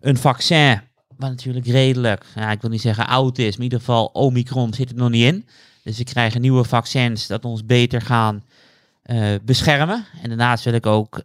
[0.00, 0.80] een vaccin,
[1.16, 4.74] wat natuurlijk redelijk, ja, ik wil niet zeggen oud is, maar in ieder geval Omicron
[4.74, 5.46] zit er nog niet in.
[5.82, 8.44] Dus we krijgen nieuwe vaccins dat ons beter gaan
[9.02, 10.04] eh, beschermen.
[10.22, 11.22] En daarnaast wil ik ook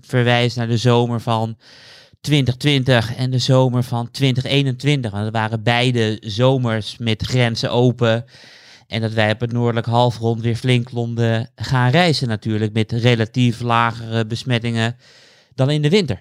[0.00, 1.56] verwijzen naar de zomer van
[2.20, 5.10] 2020 en de zomer van 2021.
[5.10, 8.24] Want dat waren beide zomers met grenzen open.
[8.86, 12.72] En dat wij op het noordelijk halfrond weer flink konden gaan reizen natuurlijk.
[12.72, 14.96] Met relatief lagere besmettingen
[15.54, 16.20] dan in de winter.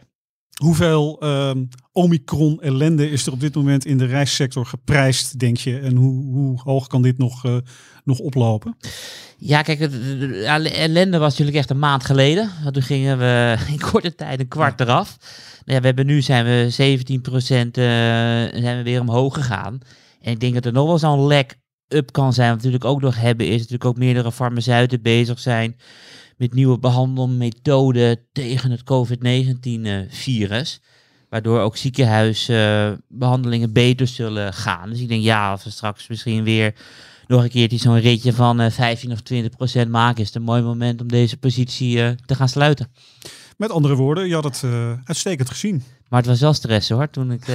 [0.55, 5.79] Hoeveel ehm, Omicron ellende is er op dit moment in de reissector geprijsd, denk je?
[5.79, 7.57] En hoe, hoe hoog kan dit nog, eh,
[8.03, 8.77] nog oplopen?
[9.38, 10.27] Ja, kijk, de- de
[10.63, 12.49] de ellende was natuurlijk echt een maand geleden.
[12.71, 15.17] Toen gingen we in korte tijd een kwart eraf.
[15.65, 17.83] Nou ja, we hebben nu zijn we 17% eh,
[18.61, 19.79] zijn we weer omhoog gegaan.
[20.21, 21.57] En ik denk dat er nog wel zo'n lek
[21.88, 22.49] up kan zijn.
[22.53, 25.75] Wat we natuurlijk ook nog hebben is natuurlijk ook meerdere farmaceuten bezig zijn
[26.38, 30.81] met nieuwe behandelmethoden tegen het COVID-19-virus.
[31.29, 34.89] Waardoor ook ziekenhuisbehandelingen beter zullen gaan.
[34.89, 36.73] Dus ik denk ja, als we straks misschien weer
[37.28, 40.41] nog een keertje zo'n ritje van eh 15 of 20 procent maken, is het een
[40.41, 42.91] mooi moment om deze positie eh, te gaan sluiten.
[43.57, 45.84] Met andere woorden, je had het eh, uitstekend gezien.
[46.09, 47.47] Maar het was wel stress hoor, toen ik eh,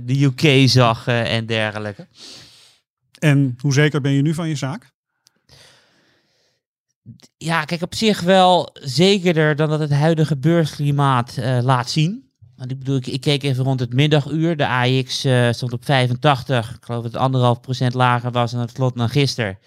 [0.00, 2.08] de UK zag eh, en dergelijke.
[3.18, 4.90] En hoe zeker ben je nu van je zaak?
[7.36, 12.27] Ja, kijk, op zich wel zekerder dan dat het huidige beursklimaat eh, laat zien.
[12.66, 14.56] Ik bedoel, ik, ik keek even rond het middaguur.
[14.56, 16.74] De AX eh, stond op 85.
[16.74, 19.58] Ik geloof dat het anderhalf procent lager was aan het slot dan gisteren.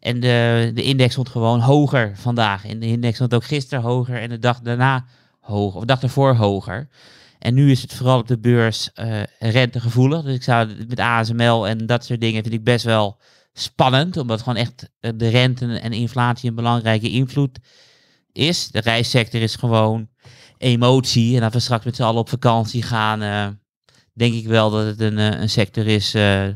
[0.00, 2.64] En de, de index stond gewoon hoger vandaag.
[2.64, 5.04] En de index stond ook gisteren hoger en de dag daarna
[5.40, 5.74] hoger.
[5.74, 6.88] Of de dag ervoor hoger.
[7.38, 10.22] En nu is het vooral op de beurs eh rentegevoelig.
[10.22, 13.18] Dus ik zou met ASML en dat soort dingen vind ik best wel
[13.52, 14.16] spannend.
[14.16, 17.58] Omdat gewoon echt eh, de rente en inflatie een belangrijke invloed
[18.32, 18.70] is.
[18.70, 20.08] De reissector is gewoon
[20.58, 21.36] emotie.
[21.36, 23.48] En als we straks met z'n allen op vakantie gaan, eh,
[24.12, 26.46] denk ik wel dat het een, eh, een sector is eh,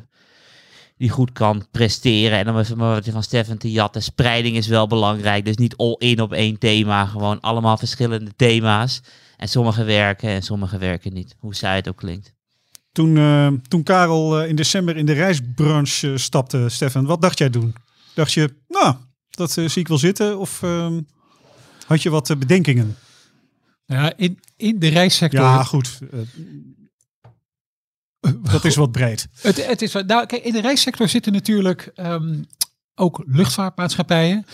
[0.97, 2.39] die goed kan presteren.
[2.39, 4.03] En dan even maar wat van Stefan te jatten.
[4.03, 5.45] Spreiding is wel belangrijk.
[5.45, 7.07] Dus niet all in op één thema.
[7.07, 9.01] Gewoon allemaal verschillende thema's.
[9.37, 11.37] En sommige werken en sommige werken niet.
[11.39, 12.35] Hoe saai het ook klinkt.
[12.93, 17.75] Toen, toen Karel in december in de reisbranche stapte, Stefan, wat dacht jij toen?
[18.15, 18.95] Dacht je, nou,
[19.31, 20.39] dat zie ik wel zitten?
[20.39, 21.01] Of ehm,
[21.87, 22.97] had je wat bedenkingen?
[23.91, 25.41] Nou ja, in, in de reissector.
[25.41, 25.99] Ja, goed.
[28.21, 29.29] eh, dat is wat breed.
[29.41, 32.43] Het, het is, nou, kijk, in de reissector zitten natuurlijk ehm,
[32.95, 34.45] ook luchtvaartmaatschappijen.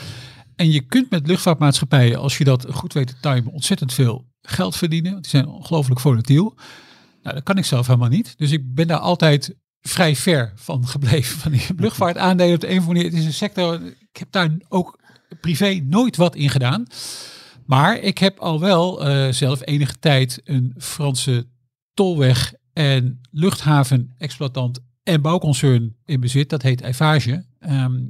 [0.54, 4.76] En je kunt met luchtvaartmaatschappijen, als je dat goed weet te timen, ontzettend veel geld
[4.76, 5.22] verdienen.
[5.22, 6.54] Die zijn ongelooflijk volatiel.
[7.22, 8.34] Nou, dat kan ik zelf helemaal niet.
[8.38, 11.38] Dus ik ben daar altijd vrij ver van gebleven.
[11.38, 13.10] Van die luchtvaartaandelen op de een of andere manier.
[13.10, 14.98] Het is een sector, ik heb daar ook
[15.40, 16.86] privé nooit wat in gedaan.
[17.66, 21.46] Maar ik heb al wel eh, zelf enige tijd een Franse
[21.94, 26.50] tolweg en luchthavenexploitant en bouwconcern in bezit.
[26.50, 27.44] Dat heet Eiffage.
[27.58, 28.00] Ehm,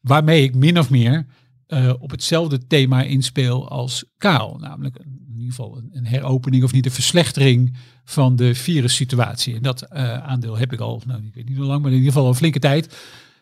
[0.00, 1.26] waarmee ik min of meer
[1.66, 4.56] eh, op hetzelfde thema inspeel als Kaal.
[4.58, 9.54] Namelijk in ieder geval een, heropening of niet een verslechtering van de virussituatie.
[9.54, 11.96] En dat eh, aandeel heb ik al, nou ik weet niet hoe lang, maar in
[11.96, 12.98] ieder geval een flinke tijd.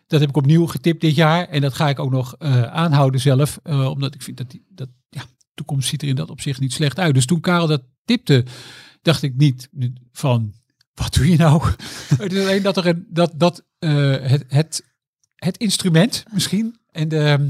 [0.07, 1.47] Dat heb ik opnieuw getipt dit jaar.
[1.47, 3.59] En dat ga ik ook nog aanhouden zelf.
[3.63, 4.89] omdat ik vind dat, die, dat
[5.59, 7.13] toekomst ziet er in dat opzicht niet slecht uit.
[7.13, 8.45] Dus toen Karel dat tipte,
[9.01, 9.69] dacht ik niet
[10.11, 10.53] van,
[10.93, 11.63] wat doe je nou?
[12.17, 14.85] het is alleen dat er een, dat, dat eh, het, het,
[15.35, 17.47] het instrument misschien en de ehm,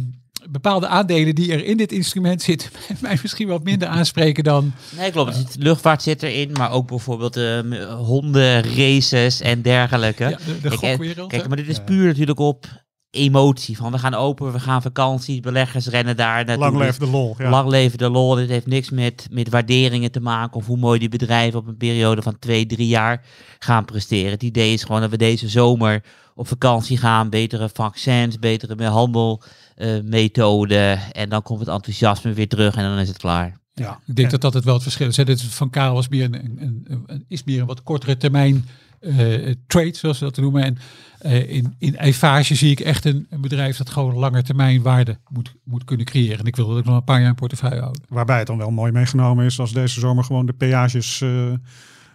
[0.49, 2.69] bepaalde aandelen die er in dit instrument zitten,
[3.01, 4.73] mij misschien wat minder aanspreken dan.
[4.97, 5.35] Nee, klopt.
[5.35, 10.23] Zit- luchtvaart zit erin, maar ook bijvoorbeeld ehm, honden, races en dergelijke.
[10.23, 11.27] Ja, de, de Kijk.
[11.27, 13.77] Kijk, maar dit is puur natuurlijk op emotie.
[13.77, 16.57] Van we gaan open, we gaan vakantie, beleggers rennen daar naartoe.
[16.65, 17.35] Lang Dus leef de lol.
[17.37, 17.49] Ja.
[17.49, 18.35] Lang leven de lol.
[18.35, 21.77] Dit heeft niks met, met waarderingen te maken of hoe mooi die bedrijven op een
[21.77, 23.25] periode van twee, drie jaar
[23.59, 24.31] gaan presteren.
[24.31, 26.03] Het idee is gewoon dat we deze zomer
[26.35, 27.29] op vakantie gaan.
[27.29, 30.99] Betere vaccins, betere behandelmethoden.
[31.13, 33.57] en dan komt het enthousiasme weer terug en dan is het klaar.
[33.73, 33.99] ja.
[34.07, 35.17] Ik denk dat dat het wel het verschil is.
[35.17, 35.25] hè.
[35.25, 38.17] Dit is van Karel was meer een, een, een- een- is meer een wat kortere
[38.17, 38.67] termijn
[38.99, 40.63] eh, trade, zoals ze dat noemen.
[40.63, 40.77] En
[41.19, 45.17] eh, in, in Eifage zie ik echt een, een bedrijf dat gewoon lange termijn waarde
[45.27, 46.39] moet, moet kunnen creëren.
[46.39, 48.03] En ik wil dat ook nog een paar jaar in portefeuille houden.
[48.07, 51.53] Waarbij het dan wel mooi meegenomen is als deze zomer gewoon de peages eh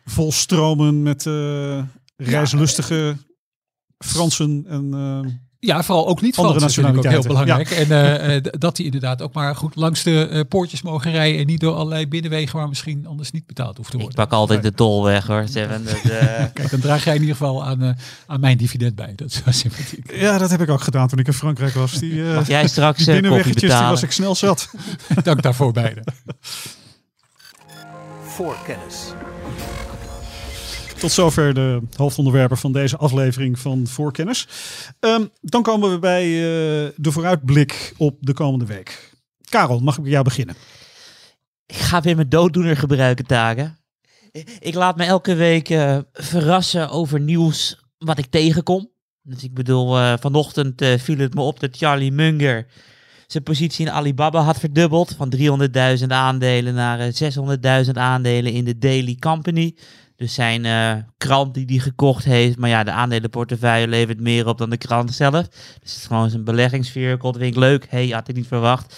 [0.05, 1.82] volstromen met eh
[2.16, 3.16] reislustige
[3.98, 5.32] Fransen en eh,
[5.66, 7.68] Ja, vooral ook niet Andere ik ook heel belangrijk.
[7.68, 7.96] nationaliteiten.
[7.96, 11.40] En eh, eh, dat die inderdaad ook maar goed langs de eh, poortjes mogen rijden.
[11.40, 14.24] En niet door allerlei binnenwegen waar misschien anders niet betaald hoeft te Ik worden.
[14.28, 15.40] pak altijd de tol weg hoor.
[15.40, 17.90] Dat, eh, Kijk, dan draag jij in ieder geval aan, eh,
[18.26, 19.12] aan mijn dividend bij.
[19.16, 20.14] Dat is wel sympathiek.
[20.14, 21.92] Ja, dat heb ik ook gedaan toen ik in Frankrijk was.
[21.92, 24.70] Die, eh mag jij straks die binnenweggetjes, die was ik snel zat.
[25.22, 26.02] Dank daarvoor beide.
[28.22, 29.12] Voorkennis.
[30.99, 34.49] Tot zover de hoofdonderwerpen van deze aflevering van Voorkennis.
[35.01, 39.12] Ehm, dan komen we bij eh, de vooruitblik op de komende week.
[39.49, 40.55] Karel, mag ik bij jou beginnen?
[41.66, 43.78] Ik ga weer mijn dooddoener gebruiken, Tagen.
[44.59, 48.90] Ik laat me elke week eh, verrassen over nieuws wat ik tegenkom.
[49.22, 52.66] Dus ik bedoel, eh, vanochtend viel het me op dat Charlie Munger
[53.26, 55.14] zijn positie in Alibaba had verdubbeld.
[55.16, 57.12] Van 300.000 aandelen naar eh,
[57.84, 59.74] 600.000 aandelen in de Daily Company.
[60.16, 62.56] Dus zijn eh, krant die hij gekocht heeft.
[62.58, 65.48] Maar ja, de aandelenportefeuille levert meer op dan de krant zelf.
[65.48, 67.32] Dus het is gewoon zijn beleggingsvehicle.
[67.32, 67.86] Dat vind ik leuk.
[67.88, 68.96] hey, had ik niet verwacht.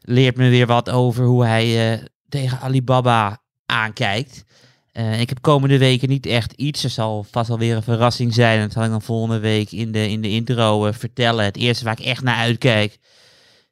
[0.00, 4.44] Leert me weer wat over hoe hij eh, tegen Alibaba aankijkt.
[4.92, 6.84] Eh, ik heb komende weken niet echt iets.
[6.84, 8.60] Er zal vast wel weer een verrassing zijn.
[8.60, 11.44] Dat zal ik dan volgende week in de, in de intro vertellen.
[11.44, 12.98] Het eerste waar ik echt naar uitkijk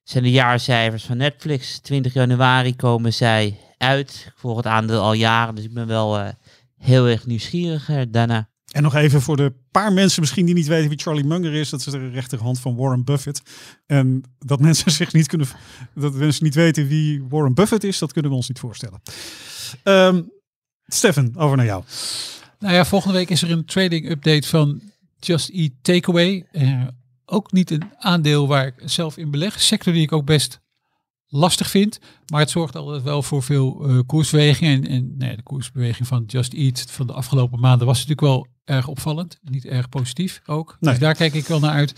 [0.03, 1.79] zijn de jaarcijfers van Netflix.
[1.79, 4.25] 20 januari komen zij uit.
[4.27, 6.35] Ik volg het aandeel al jaren, dus ik ben wel
[6.87, 8.49] heel erg nieuwsgierig daarna.
[8.73, 11.71] En nog even voor de paar mensen misschien die niet weten wie Charlie Munger is.
[11.71, 13.43] Dat is de rechterhand van Warren Buffett.
[13.87, 15.47] En dat mensen zich niet kunnen,
[15.95, 19.03] dat mensen niet weten wie Warren Buffett is, dat kunnen we ons niet voorstellen.
[19.83, 20.23] Ehm
[20.87, 21.85] Stefan, over naar jou.
[22.59, 24.81] Nou ja, volgende week is er een trading update van
[25.19, 26.47] Just Eat Takeaway.
[26.53, 26.87] Eh,
[27.25, 29.61] ook niet een aandeel waar ik zelf in beleg.
[29.61, 30.61] Sector die ik ook best
[31.29, 31.99] lastig vind.
[32.27, 34.85] Maar het zorgt altijd wel voor veel eh koersbeweging.
[34.85, 38.47] En, en nee, de koersbeweging van Just Eat van de afgelopen maanden was natuurlijk wel
[38.65, 39.39] erg opvallend.
[39.43, 40.77] Niet erg positief ook.
[40.81, 40.91] Nee.
[40.91, 41.95] Dus daar kijk ik wel naar uit.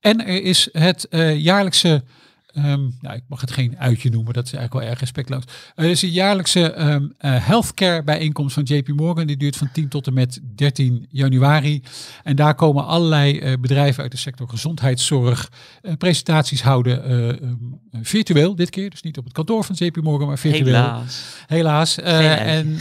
[0.00, 2.04] En er is het eh, jaarlijkse...
[2.52, 5.42] ehm, nou, ik mag het geen uitje noemen, dat is eigenlijk wel erg respectloos.
[5.74, 9.26] Er is een jaarlijkse ehm eh, healthcare bijeenkomst van JP Morgan.
[9.26, 11.82] Die duurt van 10 tot en met 13 januari.
[12.24, 15.50] En daar komen allerlei eh, bedrijven uit de sector gezondheidszorg
[15.82, 17.04] eh, presentaties houden.
[17.04, 17.54] eh, ehm,
[18.02, 20.64] virtueel dit keer, dus niet op het kantoor van JP Morgan, maar virtueel.
[20.74, 21.24] Helaas.
[21.46, 21.98] Helaas.
[22.00, 22.78] Eh, en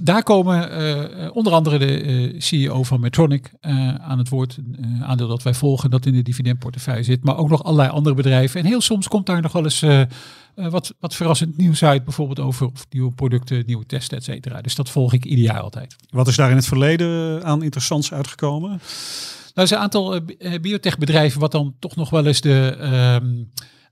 [0.00, 4.56] daar komen eh, eh, onder andere de eh, CEO van Medtronic eh, aan het woord.
[4.56, 7.24] Een eh, aandeel dat wij volgen, dat in de dividendportefeuille zit.
[7.24, 8.60] Maar ook nog allerlei andere bedrijven.
[8.60, 10.06] En heel soms komt daar nog wel eens eh, eh,
[10.54, 12.04] wat, wat verrassend nieuws uit.
[12.04, 14.60] Bijvoorbeeld over of nieuwe producten, nieuwe testen, et cetera.
[14.60, 15.96] Dus dat volg ik ieder jaar altijd.
[16.10, 18.68] Wat is daar in het verleden aan interessants uitgekomen?
[18.68, 18.80] Nou,
[19.54, 22.76] er zijn een aantal eh, bi- eh, biotechbedrijven wat dan toch nog wel eens de...
[22.80, 23.26] ehm,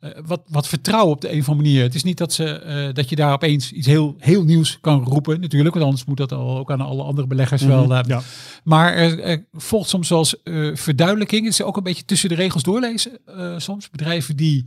[0.01, 1.83] eh, wat, wat vertrouwen op de een of andere manier.
[1.83, 5.05] Het is niet dat, ze, eh, dat je daar opeens iets heel, heel nieuws kan
[5.05, 5.75] roepen, natuurlijk.
[5.75, 7.95] Want anders moet dat al, ook aan alle andere beleggers wel.
[8.07, 8.23] Ja.
[8.65, 10.37] Maar er, er volgt soms zoals
[10.73, 11.45] verduidelijking.
[11.45, 13.19] Het is ook een beetje tussen de regels doorlezen.
[13.57, 14.65] soms bedrijven die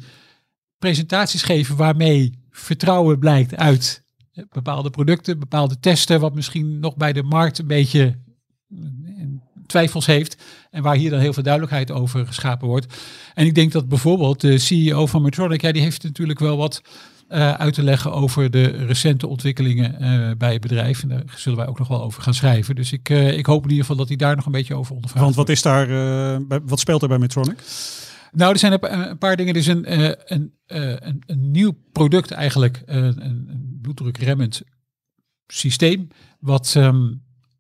[0.80, 4.04] presentaties geven waarmee vertrouwen blijkt uit
[4.50, 8.18] bepaalde producten, bepaalde testen, wat misschien nog bij de markt een beetje
[9.66, 10.44] twijfels heeft.
[10.74, 13.02] En waar hier dan heel veel duidelijkheid over geschapen wordt.
[13.34, 16.82] En ik denk dat bijvoorbeeld de CEO van Medtronic, ja, die heeft natuurlijk wel wat
[17.28, 21.02] eh, uit te leggen over de recente ontwikkelingen eh, bij het bedrijf.
[21.02, 22.76] En daar zullen wij ook nog wel over gaan schrijven.
[22.76, 24.96] Dus ik, eh, ik hoop in ieder geval dat hij daar nog een beetje over
[24.96, 25.26] ondervraagt.
[25.26, 25.88] Want wat is daar,
[26.48, 27.64] bij, wat speelt er bij Medtronic?
[28.32, 29.54] Nou, er zijn een, paar dingen.
[29.54, 34.62] Er is een, een, een, een nieuw product eigenlijk, een, een bloeddrukremmend
[35.48, 36.08] systeem,
[36.40, 37.12] wat ehm,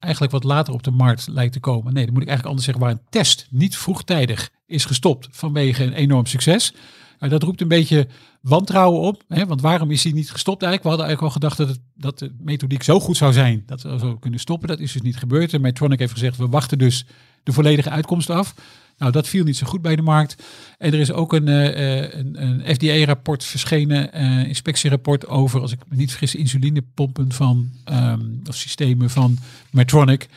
[0.03, 1.93] eigenlijk wat later op de markt lijkt te komen.
[1.93, 5.83] Nee, dat moet ik eigenlijk anders zeggen, waar een test niet vroegtijdig is gestopt vanwege
[5.83, 6.73] een enorm succes.
[7.19, 8.07] Nou, dat roept een beetje
[8.41, 9.23] wantrouwen op.
[9.27, 9.45] Hè?
[9.45, 10.83] Want waarom is hij niet gestopt eigenlijk?
[10.83, 13.81] We hadden eigenlijk al gedacht dat, het, dat de methodiek zo goed zou zijn dat
[13.81, 14.67] we zo kunnen stoppen.
[14.67, 15.53] Dat is dus niet gebeurd.
[15.53, 17.05] En Medtronic heeft gezegd, we wachten dus
[17.43, 18.53] de volledige uitkomst af.
[18.97, 20.43] Nou, dat viel niet zo goed bij de markt.
[20.77, 25.71] En er is ook een, eh, eh, een, een FDA-rapport verschenen, eh inspectierapport over, als
[25.71, 29.37] ik me niet vergis, insulinepompen van, ehm, of systemen van
[29.71, 30.27] Medtronic.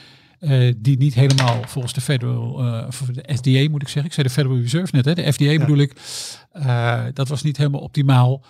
[0.77, 2.53] die niet helemaal volgens de Federal,
[2.87, 4.05] of de FDA moet ik zeggen.
[4.05, 5.15] Ik zei de Federal Reserve net, hè?
[5.15, 5.93] de FDA bedoel ik.
[7.15, 8.45] Dat was niet helemaal optimaal.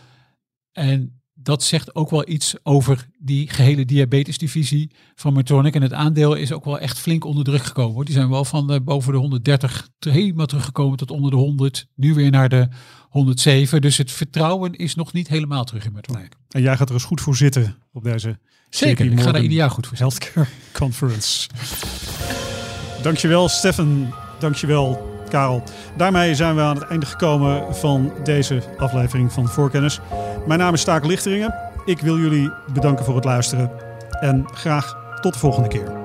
[0.72, 5.74] En dat zegt ook wel iets over die gehele diabetesdivisie van Medtronic.
[5.74, 7.94] En het aandeel is ook wel echt flink onder druk gekomen.
[7.94, 8.05] Hoor.
[8.05, 11.86] Die zijn wel van eh, boven de 130 te- helemaal teruggekomen tot onder de 100.
[11.94, 12.68] Nu weer naar de
[13.09, 13.80] 107.
[13.80, 16.32] Dus het vertrouwen is nog niet helemaal terug in Medtronic.
[16.51, 18.38] En jij gaat er eens goed voor zitten op deze
[18.70, 20.18] Zeker, ik ga daar ieder jaar goed voor zitten.
[20.22, 21.49] Healthcare Conference.
[23.03, 25.62] Dankjewel Stefan, dankjewel Karel.
[25.97, 30.01] Daarmee zijn we aan het einde gekomen van deze aflevering van Voorkennis.
[30.47, 31.55] Mijn naam is Staak Lichteringen.
[31.85, 33.70] Ik wil jullie bedanken voor het luisteren
[34.20, 35.95] en graag tot de volgende keer.